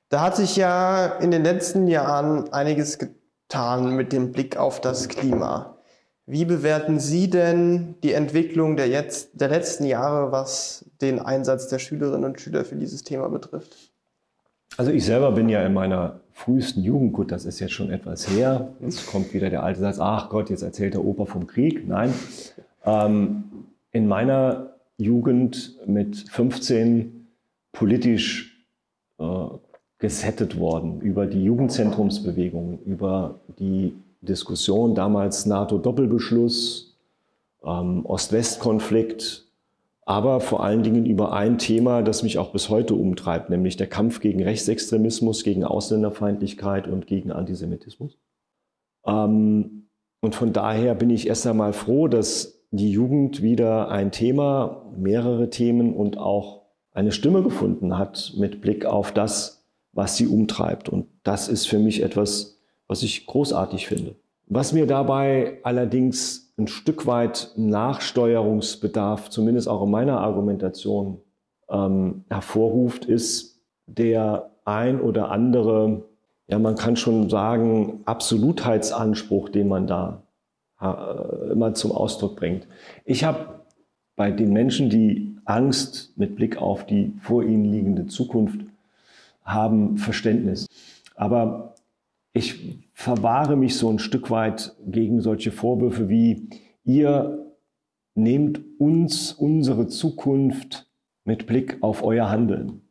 [0.08, 5.08] Da hat sich ja in den letzten Jahren einiges getan mit dem Blick auf das
[5.08, 5.79] Klima.
[6.30, 11.80] Wie bewerten Sie denn die Entwicklung der, jetzt, der letzten Jahre, was den Einsatz der
[11.80, 13.90] Schülerinnen und Schüler für dieses Thema betrifft?
[14.76, 18.30] Also ich selber bin ja in meiner frühesten Jugend, gut, das ist jetzt schon etwas
[18.30, 21.88] her, jetzt kommt wieder der alte Satz, ach Gott, jetzt erzählt der Opa vom Krieg.
[21.88, 22.14] Nein,
[22.84, 27.26] ähm, in meiner Jugend mit 15
[27.72, 28.64] politisch
[29.18, 29.24] äh,
[29.98, 36.98] gesettet worden über die Jugendzentrumsbewegung, über die Diskussion, damals NATO-Doppelbeschluss,
[37.64, 39.46] ähm, Ost-West-Konflikt,
[40.04, 43.87] aber vor allen Dingen über ein Thema, das mich auch bis heute umtreibt, nämlich der
[43.87, 48.18] Kampf gegen Rechtsextremismus, gegen Ausländerfeindlichkeit und gegen Antisemitismus.
[49.06, 49.88] Ähm,
[50.20, 55.50] und von daher bin ich erst einmal froh, dass die Jugend wieder ein Thema, mehrere
[55.50, 60.88] Themen und auch eine Stimme gefunden hat mit Blick auf das, was sie umtreibt.
[60.88, 62.60] Und das ist für mich etwas,
[62.90, 64.16] was ich großartig finde.
[64.48, 71.20] Was mir dabei allerdings ein Stück weit Nachsteuerungsbedarf, zumindest auch in meiner Argumentation,
[71.70, 76.03] ähm, hervorruft, ist der ein oder andere,
[76.48, 80.24] ja, man kann schon sagen, Absolutheitsanspruch, den man da
[80.81, 82.66] äh, immer zum Ausdruck bringt.
[83.05, 83.61] Ich habe
[84.16, 88.62] bei den Menschen, die Angst mit Blick auf die vor ihnen liegende Zukunft
[89.44, 90.66] haben, Verständnis.
[91.14, 91.76] Aber
[92.32, 96.48] ich verwahre mich so ein Stück weit gegen solche Vorwürfe wie,
[96.84, 97.54] ihr
[98.14, 100.90] nehmt uns unsere Zukunft
[101.24, 102.82] mit Blick auf euer Handeln.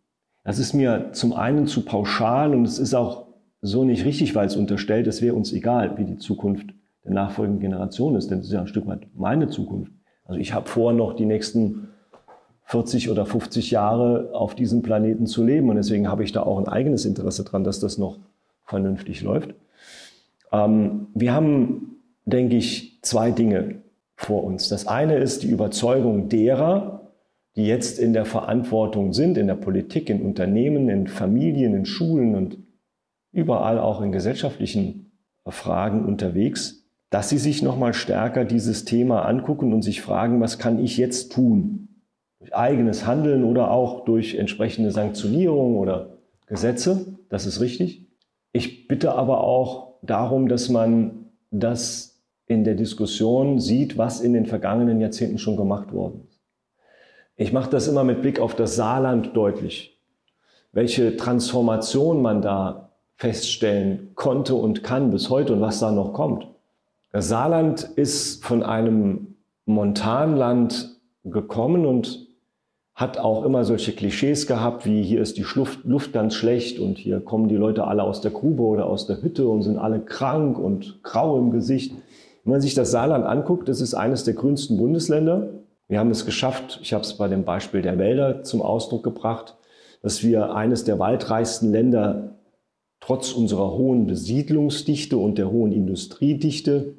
[0.44, 3.28] Das ist mir zum einen zu pauschal und es ist auch
[3.62, 6.70] so nicht richtig, weil es unterstellt, es wäre uns egal, wie die Zukunft
[7.04, 9.92] der nachfolgenden Generation ist, denn es ist ja ein Stück weit meine Zukunft.
[10.26, 11.90] Also ich habe vor, noch die nächsten
[12.66, 16.60] 40 oder 50 Jahre auf diesem Planeten zu leben und deswegen habe ich da auch
[16.60, 18.20] ein eigenes Interesse dran, dass das noch
[18.70, 19.56] vernünftig läuft.
[20.52, 23.82] Ähm, wir haben, denke ich, zwei Dinge
[24.16, 24.70] vor uns.
[24.70, 27.12] Das eine ist die Überzeugung derer,
[27.56, 32.36] die jetzt in der Verantwortung sind, in der Politik, in Unternehmen, in Familien, in Schulen
[32.36, 32.58] und
[33.32, 35.12] überall auch in gesellschaftlichen
[35.48, 40.84] Fragen unterwegs, dass sie sich nochmal stärker dieses Thema angucken und sich fragen, was kann
[40.84, 41.88] ich jetzt tun?
[42.40, 48.09] Durch eigenes Handeln oder auch durch entsprechende Sanktionierung oder Gesetze, das ist richtig.
[48.52, 54.46] Ich bitte aber auch darum, dass man das in der Diskussion sieht, was in den
[54.46, 56.40] vergangenen Jahrzehnten schon gemacht worden ist.
[57.36, 60.02] Ich mache das immer mit Blick auf das Saarland deutlich,
[60.72, 66.48] welche Transformation man da feststellen konnte und kann bis heute und was da noch kommt.
[67.12, 69.36] Das Saarland ist von einem
[69.66, 72.29] Montanland gekommen und
[73.00, 76.98] hat auch immer solche Klischees gehabt, wie hier ist die Luft, Luft ganz schlecht und
[76.98, 80.02] hier kommen die Leute alle aus der Grube oder aus der Hütte und sind alle
[80.02, 81.94] krank und grau im Gesicht.
[82.44, 85.48] Wenn man sich das Saarland anguckt, das ist eines der grünsten Bundesländer.
[85.88, 89.56] Wir haben es geschafft, ich habe es bei dem Beispiel der Wälder zum Ausdruck gebracht,
[90.02, 92.36] dass wir eines der waldreichsten Länder
[93.00, 96.96] trotz unserer hohen Besiedlungsdichte und der hohen Industriedichte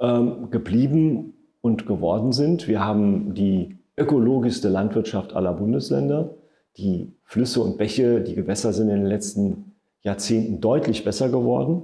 [0.00, 2.66] ähm, geblieben und geworden sind.
[2.66, 6.34] Wir haben die ökologischste Landwirtschaft aller Bundesländer.
[6.76, 11.82] Die Flüsse und Bäche, die Gewässer sind in den letzten Jahrzehnten deutlich besser geworden.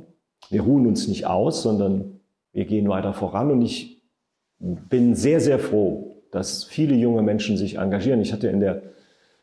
[0.49, 2.20] Wir ruhen uns nicht aus, sondern
[2.53, 3.51] wir gehen weiter voran.
[3.51, 4.03] Und ich
[4.59, 8.20] bin sehr, sehr froh, dass viele junge Menschen sich engagieren.
[8.20, 8.83] Ich hatte in der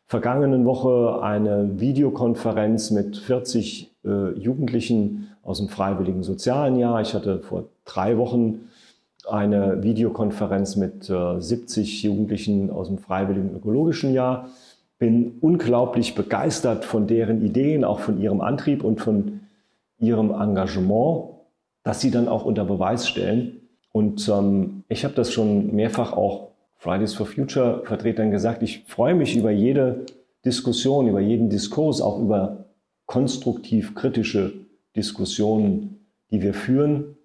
[0.06, 7.01] vergangenen Woche eine Videokonferenz mit 40 äh, Jugendlichen aus dem freiwilligen sozialen Jahr.
[7.01, 8.69] Ich hatte vor drei Wochen
[9.29, 14.49] eine Videokonferenz mit äh, 70 Jugendlichen aus dem freiwilligen ökologischen Jahr.
[14.99, 19.41] Bin unglaublich begeistert von deren Ideen, auch von ihrem Antrieb und von
[19.99, 21.29] ihrem Engagement,
[21.83, 23.61] das sie dann auch unter Beweis stellen.
[23.91, 28.63] Und ähm, ich habe das schon mehrfach auch Fridays for Future Vertretern gesagt.
[28.63, 30.05] Ich freue mich über jede
[30.45, 32.65] Diskussion, über jeden Diskurs, auch über
[33.05, 34.53] konstruktiv kritische
[34.95, 37.16] Diskussionen, die wir führen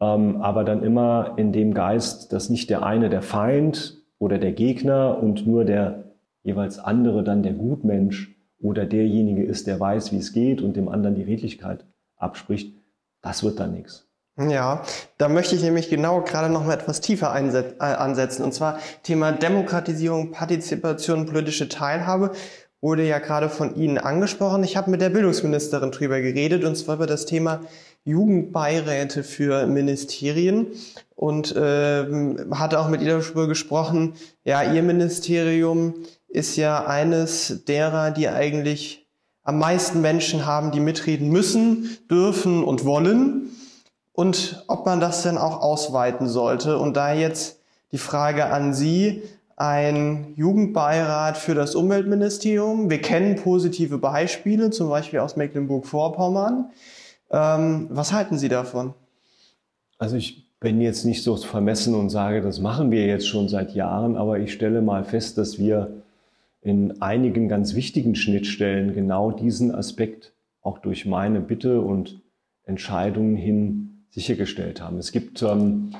[0.00, 4.52] ähm, aber dann immer in dem Geist, dass nicht der eine der Feind oder der
[4.52, 6.04] Gegner und nur der
[6.42, 10.88] jeweils andere dann der Gutmensch oder derjenige ist, der weiß, wie es geht und dem
[10.88, 11.84] anderen die Redlichkeit
[12.16, 12.74] abspricht,
[13.22, 14.08] das wird dann nichts.
[14.38, 14.82] Ja,
[15.18, 18.44] da möchte ich nämlich genau gerade noch mal etwas tiefer äh, ansetzen.
[18.44, 22.30] Und zwar Thema Demokratisierung, Partizipation, politische Teilhabe
[22.80, 24.62] wurde ja gerade von Ihnen angesprochen.
[24.62, 27.62] Ich habe mit der Bildungsministerin drüber geredet und zwar über das Thema
[28.04, 30.68] Jugendbeiräte für Ministerien
[31.14, 32.06] und äh,
[32.52, 35.94] hatte auch mit ihr darüber gesprochen, ja, ihr Ministerium
[36.28, 39.06] ist ja eines derer, die eigentlich
[39.42, 43.50] am meisten Menschen haben, die mitreden müssen, dürfen und wollen
[44.12, 46.78] und ob man das denn auch ausweiten sollte.
[46.78, 47.60] Und da jetzt
[47.92, 49.22] die Frage an Sie,
[49.56, 52.90] ein Jugendbeirat für das Umweltministerium.
[52.90, 56.70] Wir kennen positive Beispiele, zum Beispiel aus Mecklenburg-Vorpommern.
[57.30, 58.94] Ähm, was halten Sie davon?
[59.98, 63.74] Also ich bin jetzt nicht so vermessen und sage, das machen wir jetzt schon seit
[63.74, 66.02] Jahren, aber ich stelle mal fest, dass wir
[66.62, 72.20] in einigen ganz wichtigen Schnittstellen genau diesen Aspekt auch durch meine Bitte und
[72.64, 74.98] Entscheidungen hin sichergestellt haben.
[74.98, 75.92] Es gibt ähm,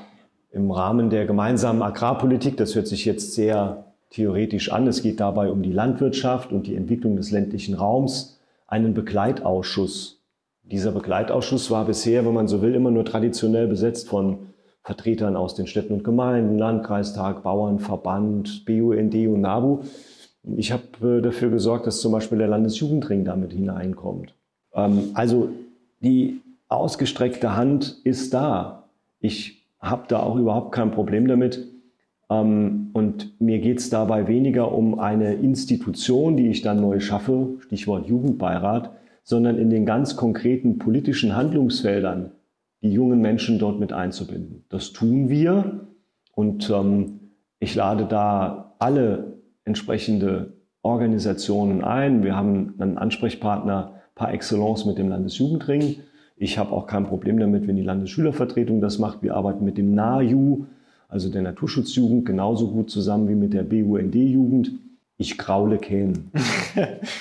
[0.51, 5.49] im Rahmen der gemeinsamen Agrarpolitik, das hört sich jetzt sehr theoretisch an, es geht dabei
[5.49, 10.18] um die Landwirtschaft und die Entwicklung des ländlichen Raums, einen Begleitausschuss.
[10.71, 14.37] Dieser Begleitausschuss war bisher, wenn man so will, immer nur traditionell besetzt von
[14.83, 19.79] Vertretern aus den Städten und Gemeinden, Landkreistag, Bauernverband, BUND und NABU.
[20.57, 24.33] Ich habe äh, dafür gesorgt, dass zum Beispiel der Landesjugendring damit hineinkommt.
[24.73, 25.49] Ähm, also
[26.01, 28.83] die ausgestreckte Hand ist da.
[29.19, 31.67] Ich habe da auch überhaupt kein Problem damit.
[32.29, 37.55] Ähm, und mir geht es dabei weniger um eine Institution, die ich dann neu schaffe,
[37.61, 38.91] Stichwort Jugendbeirat,
[39.29, 42.31] sondern in den ganz konkreten politischen Handlungsfeldern
[42.81, 44.65] die jungen Menschen dort mit einzubinden.
[44.69, 45.81] Das tun wir
[46.33, 47.19] und ähm,
[47.59, 52.23] ich lade da alle entsprechende Organisationen ein.
[52.23, 55.97] Wir haben einen Ansprechpartner par excellence mit dem Landesjugendring.
[56.35, 59.21] Ich habe auch kein Problem damit, wenn die Landesschülervertretung das macht.
[59.21, 60.65] Wir arbeiten mit dem NAJU,
[61.07, 64.71] also der Naturschutzjugend, genauso gut zusammen wie mit der BUND-Jugend.
[65.21, 66.31] Ich graule Kähnen.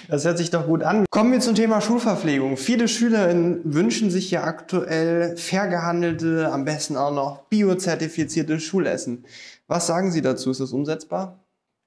[0.09, 1.05] Das hört sich doch gut an.
[1.11, 2.57] Kommen wir zum Thema Schulverpflegung.
[2.57, 9.25] Viele Schülerinnen wünschen sich ja aktuell fair gehandelte, am besten auch noch biozertifizierte Schulessen.
[9.67, 10.51] Was sagen Sie dazu?
[10.51, 11.41] Ist das umsetzbar?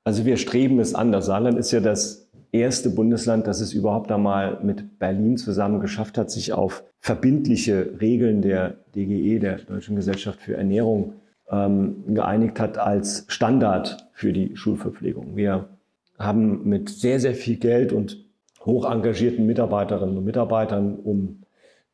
[0.03, 1.13] Also wir streben es an.
[1.13, 6.17] Das Saarland ist ja das erste Bundesland, das es überhaupt einmal mit Berlin zusammen geschafft
[6.17, 11.13] hat, sich auf verbindliche Regeln der DGE, der Deutschen Gesellschaft für Ernährung,
[11.49, 15.35] ähm, geeinigt hat als Standard für die Schulverpflegung.
[15.35, 15.69] Wir
[16.23, 18.25] haben mit sehr, sehr viel Geld und
[18.65, 21.43] hoch engagierten Mitarbeiterinnen und Mitarbeitern um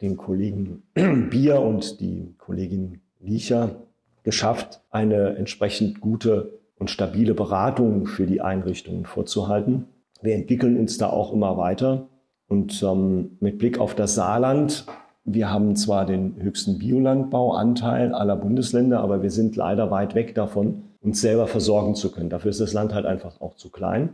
[0.02, 0.84] den Kollegen
[1.30, 3.78] Bier und die Kollegin Liecher
[4.24, 9.86] geschafft, eine entsprechend gute und stabile Beratung für die Einrichtungen vorzuhalten.
[10.22, 12.08] Wir entwickeln uns da auch immer weiter.
[12.48, 14.86] Und ähm, mit Blick auf das Saarland,
[15.26, 20.84] wir haben zwar den höchsten Biolandbauanteil aller Bundesländer, aber wir sind leider weit weg davon,
[21.08, 22.30] uns selber versorgen zu können.
[22.30, 24.10] Dafür ist das Land halt einfach auch zu klein.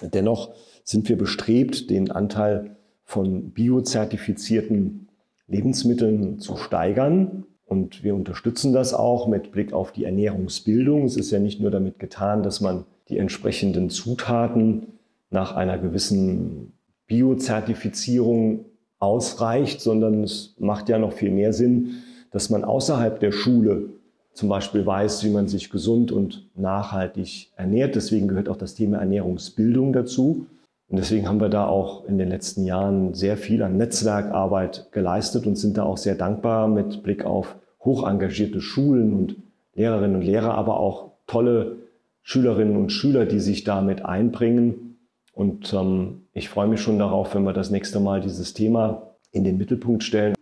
[0.00, 5.08] Dennoch sind wir bestrebt, den Anteil von biozertifizierten
[5.46, 7.44] Lebensmitteln zu steigern.
[7.66, 11.04] Und wir unterstützen das auch mit Blick auf die Ernährungsbildung.
[11.04, 14.94] Es ist ja nicht nur damit getan, dass man die entsprechenden Zutaten
[15.28, 16.72] nach einer gewissen
[17.06, 18.64] Biozertifizierung
[18.98, 21.96] ausreicht, sondern es macht ja noch viel mehr Sinn,
[22.30, 23.90] dass man außerhalb der Schule
[24.38, 27.96] zum Beispiel weiß, wie man sich gesund und nachhaltig ernährt.
[27.96, 30.46] Deswegen gehört auch das Thema Ernährungsbildung dazu.
[30.88, 35.44] Und deswegen haben wir da auch in den letzten Jahren sehr viel an Netzwerkarbeit geleistet
[35.48, 39.34] und sind da auch sehr dankbar mit Blick auf hoch engagierte Schulen und
[39.74, 41.78] Lehrerinnen und Lehrer, aber auch tolle
[42.22, 44.88] Schülerinnen und Schüler, die sich damit einbringen
[45.32, 49.42] und ähm, ich freue mich schon darauf, wenn wir das nächste Mal dieses Thema in
[49.42, 50.34] den Mittelpunkt stellen.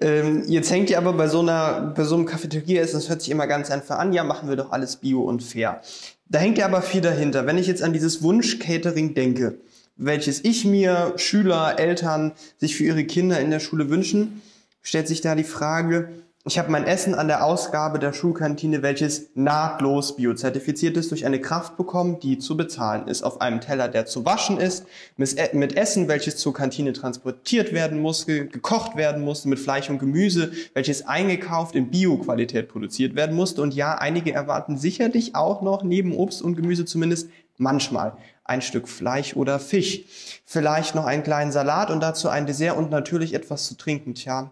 [0.00, 3.30] Ähm, jetzt hängt ihr aber bei so einer, bei so einem Cafeterieressen, das hört sich
[3.30, 5.80] immer ganz einfach an, ja, machen wir doch alles bio und fair.
[6.28, 7.46] Da hängt ja aber viel dahinter.
[7.46, 9.58] Wenn ich jetzt an dieses Wunsch-Catering denke,
[9.96, 14.42] welches ich mir, Schüler, Eltern sich für ihre Kinder in der Schule wünschen,
[14.82, 16.08] stellt sich da die Frage,
[16.46, 21.40] ich habe mein Essen an der Ausgabe der Schulkantine, welches nahtlos biozertifiziert ist, durch eine
[21.40, 23.22] Kraft bekommen, die zu bezahlen ist.
[23.22, 24.84] Auf einem Teller, der zu waschen ist,
[25.16, 30.52] mit Essen, welches zur Kantine transportiert werden muss, gekocht werden muss, mit Fleisch und Gemüse,
[30.74, 33.62] welches eingekauft in Bioqualität produziert werden musste.
[33.62, 38.88] Und ja, einige erwarten sicherlich auch noch neben Obst und Gemüse zumindest manchmal ein Stück
[38.88, 40.02] Fleisch oder Fisch.
[40.44, 44.14] Vielleicht noch einen kleinen Salat und dazu ein Dessert und natürlich etwas zu trinken.
[44.14, 44.50] Tja,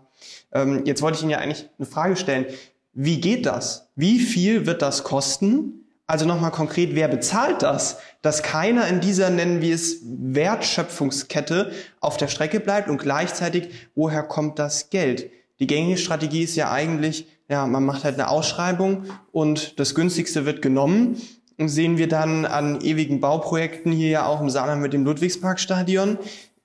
[0.53, 2.47] ähm, jetzt wollte ich Ihnen ja eigentlich eine Frage stellen.
[2.93, 3.89] Wie geht das?
[3.97, 5.87] Wie viel wird das kosten?
[6.07, 7.99] Also nochmal konkret, wer bezahlt das?
[8.21, 14.23] Dass keiner in dieser, nennen wir es, Wertschöpfungskette auf der Strecke bleibt und gleichzeitig, woher
[14.23, 15.31] kommt das Geld?
[15.59, 20.45] Die gängige Strategie ist ja eigentlich, ja, man macht halt eine Ausschreibung und das günstigste
[20.45, 21.17] wird genommen.
[21.59, 26.19] Und sehen wir dann an ewigen Bauprojekten hier ja auch im Saarland mit dem Ludwigsparkstadion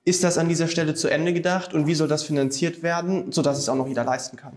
[0.08, 3.58] Ist das an dieser Stelle zu Ende gedacht und wie soll das finanziert werden, sodass
[3.58, 4.56] es auch noch jeder leisten kann?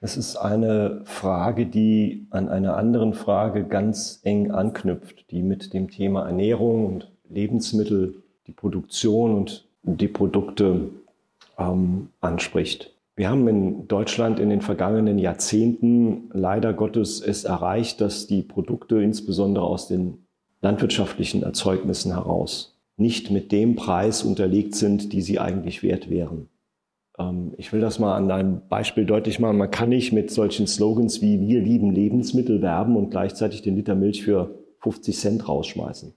[0.00, 5.90] Es ist eine Frage, die an einer anderen Frage ganz eng anknüpft, die mit dem
[5.90, 10.88] Thema Ernährung und Lebensmittel, die Produktion und die Produkte
[11.58, 12.96] ähm, anspricht.
[13.14, 19.02] Wir haben in Deutschland in den vergangenen Jahrzehnten leider Gottes es erreicht, dass die Produkte
[19.02, 20.24] insbesondere aus den
[20.62, 22.71] landwirtschaftlichen Erzeugnissen heraus
[23.02, 26.48] nicht mit dem Preis unterlegt sind, die sie eigentlich wert wären.
[27.18, 29.58] Ähm, ich will das mal an einem Beispiel deutlich machen.
[29.58, 33.94] Man kann nicht mit solchen Slogans wie wir lieben Lebensmittel werben und gleichzeitig den Liter
[33.94, 36.14] Milch für 50 Cent rausschmeißen.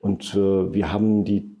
[0.00, 1.56] Und äh, wir haben die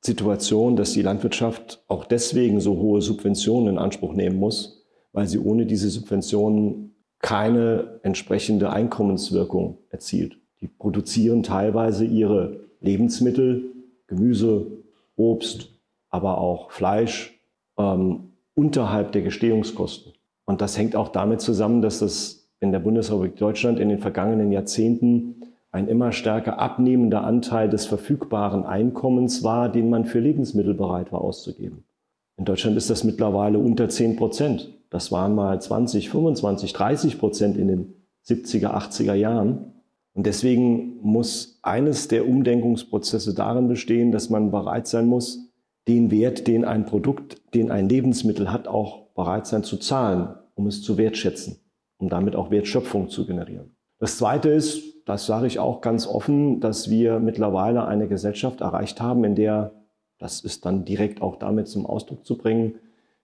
[0.00, 5.38] Situation, dass die Landwirtschaft auch deswegen so hohe Subventionen in Anspruch nehmen muss, weil sie
[5.38, 10.38] ohne diese Subventionen keine entsprechende Einkommenswirkung erzielt.
[10.60, 13.72] Die produzieren teilweise ihre Lebensmittel,
[14.06, 14.66] Gemüse,
[15.16, 15.70] Obst,
[16.10, 17.40] aber auch Fleisch
[17.78, 20.12] ähm, unterhalb der Gestehungskosten.
[20.44, 24.52] Und das hängt auch damit zusammen, dass das in der Bundesrepublik Deutschland in den vergangenen
[24.52, 25.42] Jahrzehnten
[25.72, 31.20] ein immer stärker abnehmender Anteil des verfügbaren Einkommens war, den man für Lebensmittel bereit war
[31.20, 31.84] auszugeben.
[32.38, 34.72] In Deutschland ist das mittlerweile unter 10 Prozent.
[34.90, 37.94] Das waren mal 20, 25, 30 Prozent in den
[38.26, 39.72] 70er, 80er Jahren.
[40.16, 45.52] Und deswegen muss eines der Umdenkungsprozesse darin bestehen, dass man bereit sein muss,
[45.88, 50.66] den Wert, den ein Produkt, den ein Lebensmittel hat, auch bereit sein zu zahlen, um
[50.66, 51.58] es zu wertschätzen,
[51.98, 53.76] um damit auch Wertschöpfung zu generieren.
[53.98, 59.02] Das Zweite ist, das sage ich auch ganz offen, dass wir mittlerweile eine Gesellschaft erreicht
[59.02, 59.72] haben, in der,
[60.18, 62.76] das ist dann direkt auch damit zum Ausdruck zu bringen,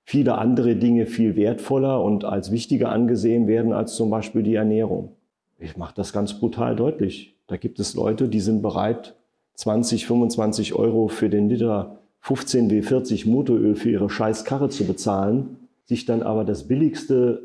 [0.05, 5.17] viele andere Dinge viel wertvoller und als wichtiger angesehen werden als zum Beispiel die Ernährung.
[5.63, 7.37] Ich mache das ganz brutal deutlich.
[7.47, 9.15] Da gibt es Leute, die sind bereit,
[9.55, 15.69] 20, 25 Euro für den Liter 15 W40 Motoröl für ihre scheiß Karre zu bezahlen,
[15.85, 17.43] sich dann aber das billigste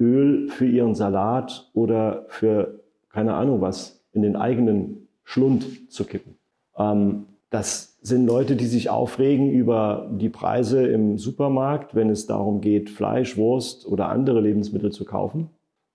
[0.00, 6.36] Öl für ihren Salat oder für keine Ahnung was in den eigenen Schlund zu kippen.
[6.76, 12.60] Ähm, das sind Leute, die sich aufregen über die Preise im Supermarkt, wenn es darum
[12.60, 15.50] geht, Fleisch, Wurst oder andere Lebensmittel zu kaufen.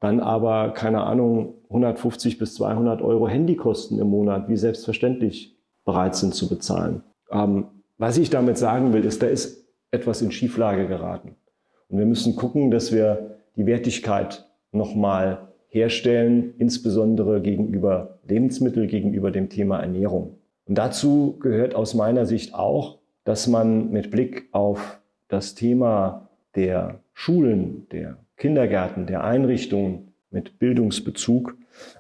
[0.06, 6.36] Dann aber, keine Ahnung, 150 bis 200 Euro Handykosten im Monat, wie selbstverständlich bereit sind
[6.36, 7.02] zu bezahlen.
[7.32, 7.66] Ähm,
[7.98, 11.38] was ich damit sagen will, ist, da ist etwas in Schieflage geraten.
[11.90, 19.50] Und wir müssen gucken, dass wir die Wertigkeit nochmal herstellen, insbesondere gegenüber Lebensmitteln, gegenüber dem
[19.50, 20.38] Thema Ernährung.
[20.68, 27.00] Und dazu gehört aus meiner Sicht auch, dass man mit Blick auf das Thema der
[27.12, 31.56] Schulen, der Kindergärten, der Einrichtungen mit Bildungsbezug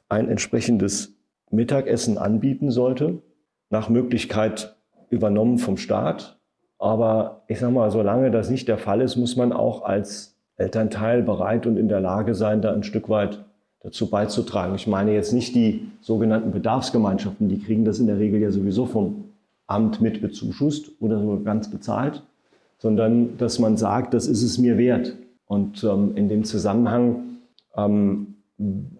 [0.09, 1.15] ein entsprechendes
[1.51, 3.21] Mittagessen anbieten sollte,
[3.69, 4.75] nach Möglichkeit
[5.09, 6.39] übernommen vom Staat.
[6.77, 11.23] Aber ich sage mal, solange das nicht der Fall ist, muss man auch als Elternteil
[11.23, 13.43] bereit und in der Lage sein, da ein Stück weit
[13.81, 14.75] dazu beizutragen.
[14.75, 18.85] Ich meine jetzt nicht die sogenannten Bedarfsgemeinschaften, die kriegen das in der Regel ja sowieso
[18.85, 19.25] vom
[19.67, 22.23] Amt mit bezuschusst oder sogar ganz bezahlt,
[22.77, 25.15] sondern dass man sagt, das ist es mir wert.
[25.45, 27.39] Und ähm, in dem Zusammenhang
[27.75, 28.35] ähm,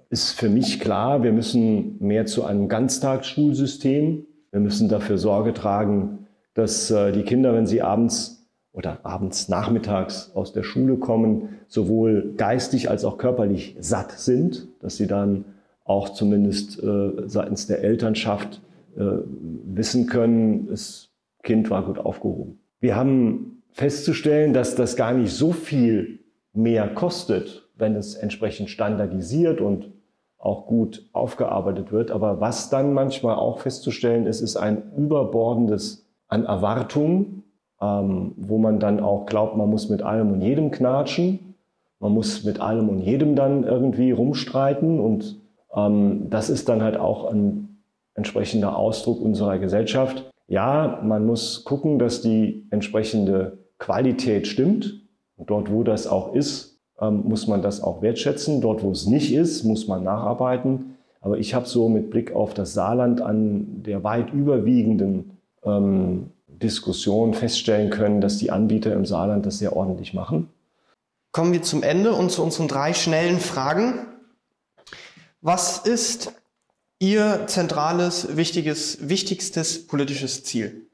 [0.09, 4.25] ist für mich klar, wir müssen mehr zu einem Ganztagsschulsystem
[4.55, 10.31] wir müssen dafür Sorge tragen, dass äh, die Kinder, wenn sie abends oder abends nachmittags
[10.33, 15.43] aus der Schule kommen, sowohl geistig als auch körperlich satt sind, dass sie dann
[15.83, 18.61] auch zumindest äh, seitens der Elternschaft
[18.95, 19.01] äh,
[19.65, 21.09] wissen können, das
[21.43, 22.59] Kind war gut aufgehoben.
[22.79, 26.19] Wir haben festzustellen, dass das gar nicht so viel
[26.55, 29.91] mehr kostet, wenn es entsprechend standardisiert und
[30.37, 32.11] auch gut aufgearbeitet wird.
[32.11, 37.43] Aber was dann manchmal auch festzustellen ist, ist ein Überbordendes an Erwartungen,
[37.81, 41.55] ähm, wo man dann auch glaubt, man muss mit allem und jedem knatschen,
[41.99, 45.41] man muss mit allem und jedem dann irgendwie rumstreiten und
[45.75, 47.79] ähm, das ist dann halt auch ein
[48.13, 50.31] entsprechender Ausdruck unserer Gesellschaft.
[50.47, 55.04] Ja, man muss gucken, dass die entsprechende Qualität stimmt.
[55.38, 58.61] Dort, wo das auch ist, ähm, muss man das auch wertschätzen.
[58.61, 60.97] Dort, wo es nicht ist, muss man nacharbeiten.
[61.21, 67.33] Aber ich habe so mit Blick auf das Saarland an der weit überwiegenden ähm, Diskussion
[67.33, 70.49] feststellen können, dass die Anbieter im Saarland das sehr ordentlich machen.
[71.31, 74.07] Kommen wir zum Ende und zu unseren drei schnellen Fragen.
[75.41, 76.33] Was ist
[76.99, 80.84] Ihr zentrales, wichtiges, wichtigstes politisches Ziel?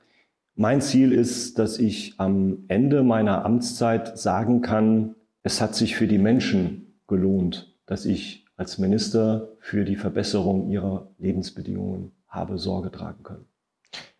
[0.55, 6.07] Mein Ziel ist, dass ich am Ende meiner Amtszeit sagen kann, es hat sich für
[6.07, 13.23] die Menschen gelohnt, dass ich als Minister für die Verbesserung ihrer Lebensbedingungen habe Sorge tragen
[13.23, 13.45] können.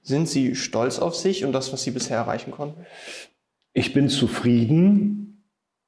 [0.02, 2.86] Sind Sie stolz auf sich und das, was Sie bisher erreichen konnten?
[3.74, 5.44] Ich bin zufrieden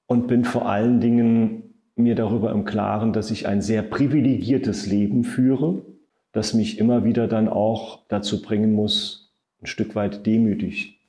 [0.06, 5.24] und bin vor allen Dingen mir darüber im Klaren, dass ich ein sehr privilegiertes Leben
[5.24, 5.84] führe,
[6.32, 9.23] das mich immer wieder dann auch dazu bringen muss,
[9.64, 11.00] ein Stück weit demütig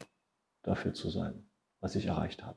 [0.63, 1.35] dafür zu sein,
[1.81, 2.57] was ich erreicht habe.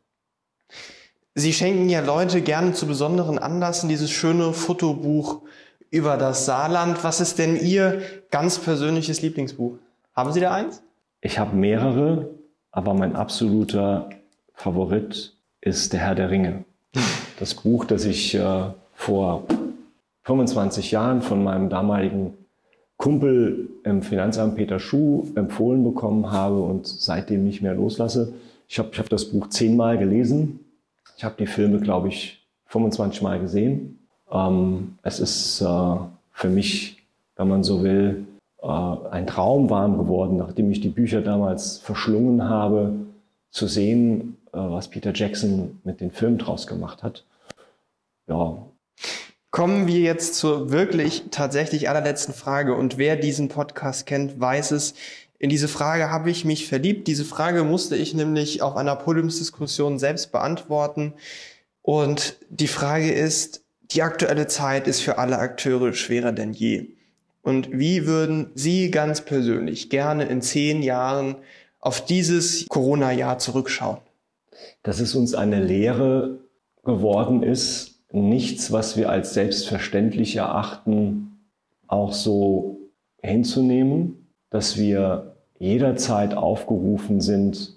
[1.34, 5.41] Sie schenken ja Leute gerne zu besonderen Anlassen dieses schöne Fotobuch
[5.89, 7.04] über das Saarland.
[7.04, 9.78] Was ist denn Ihr ganz persönliches Lieblingsbuch?
[10.16, 10.84] Haben Sie da eins?
[11.22, 12.30] Ich habe mehrere,
[12.72, 14.10] aber mein absoluter
[14.54, 16.64] Favorit ist Der Herr der Ringe.
[17.39, 19.48] Das Buch, das ich äh, vor
[20.24, 22.34] 25 Jahren von meinem damaligen
[22.98, 28.34] Kumpel im Finanzamt Peter Schuh empfohlen bekommen habe und seitdem nicht mehr loslasse.
[28.68, 30.60] Ich habe ich hab das Buch zehnmal gelesen.
[31.16, 34.00] Ich habe die Filme, glaube ich, 25 Mal gesehen.
[34.32, 35.95] Ähm, es ist äh,
[36.32, 37.04] für mich,
[37.36, 38.26] wenn man so will,
[38.62, 42.93] äh, ein Traum warm geworden, nachdem ich die Bücher damals verschlungen habe,
[43.52, 47.24] zu sehen, äh, was Peter Jackson mit den Filmen draus gemacht hat.
[48.28, 48.58] Ja.
[49.52, 52.76] Kommen wir jetzt zur wirklich tatsächlich allerletzten Frage.
[52.76, 54.93] Und wer diesen Podcast kennt, weiß es.
[55.39, 57.08] In diese Frage habe ich mich verliebt.
[57.08, 61.14] Diese Frage musste ich nämlich auf einer Podiumsdiskussion selbst beantworten.
[61.82, 66.88] Und die Frage ist, die aktuelle Zeit ist für alle Akteure schwerer denn je.
[67.41, 71.38] Und wie würden Sie ganz persönlich gerne in zehn Jahren
[71.80, 74.00] auf dieses Corona-Jahr zurückschauen?
[74.84, 76.39] Dass es uns eine Lehre
[76.84, 81.39] geworden ist, nichts, was wir als selbstverständlich erachten,
[81.88, 82.80] auch so
[83.22, 87.74] hinzunehmen, dass wir jederzeit aufgerufen sind,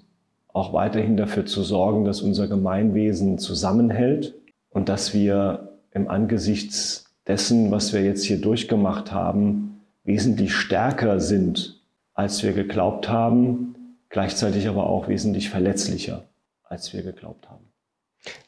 [0.49, 4.35] auch weiterhin dafür zu sorgen, dass unser Gemeinwesen zusammenhält
[4.71, 11.81] und dass wir im Angesichts dessen, was wir jetzt hier durchgemacht haben, wesentlich stärker sind,
[12.15, 13.75] als wir geglaubt haben,
[14.09, 16.25] gleichzeitig aber auch wesentlich verletzlicher,
[16.65, 17.70] als wir geglaubt haben.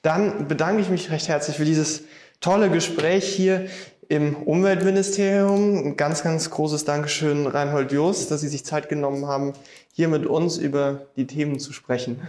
[0.03, 2.05] Dann bedanke ich mich recht herzlich für dieses
[2.41, 3.67] tolle Gespräch hier
[4.09, 5.79] im Umweltministerium.
[5.79, 9.55] Ein ganz, ganz großes Dankeschön, Reinhold Jost, dass Sie sich Zeit genommen haben,
[9.93, 12.21] hier mit uns über die Themen zu sprechen.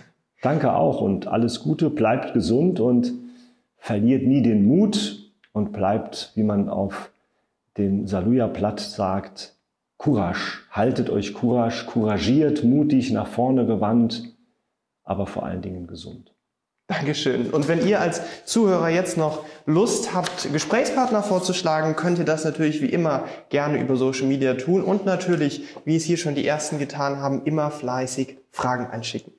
[0.41, 3.13] Danke auch und alles Gute, bleibt gesund und
[3.77, 7.11] verliert nie den Mut und bleibt, wie man auf
[7.77, 9.55] dem Saluja-Platt sagt,
[9.97, 10.59] Courage.
[10.69, 14.23] Haltet euch Courage, couragiert, mutig, nach vorne gewandt,
[15.03, 16.32] aber vor allen Dingen gesund.
[16.93, 17.49] Dankeschön.
[17.49, 22.81] Und wenn ihr als Zuhörer jetzt noch Lust habt, Gesprächspartner vorzuschlagen, könnt ihr das natürlich
[22.81, 26.79] wie immer gerne über Social Media tun und natürlich, wie es hier schon die ersten
[26.79, 29.33] getan haben, immer fleißig Fragen einschicken.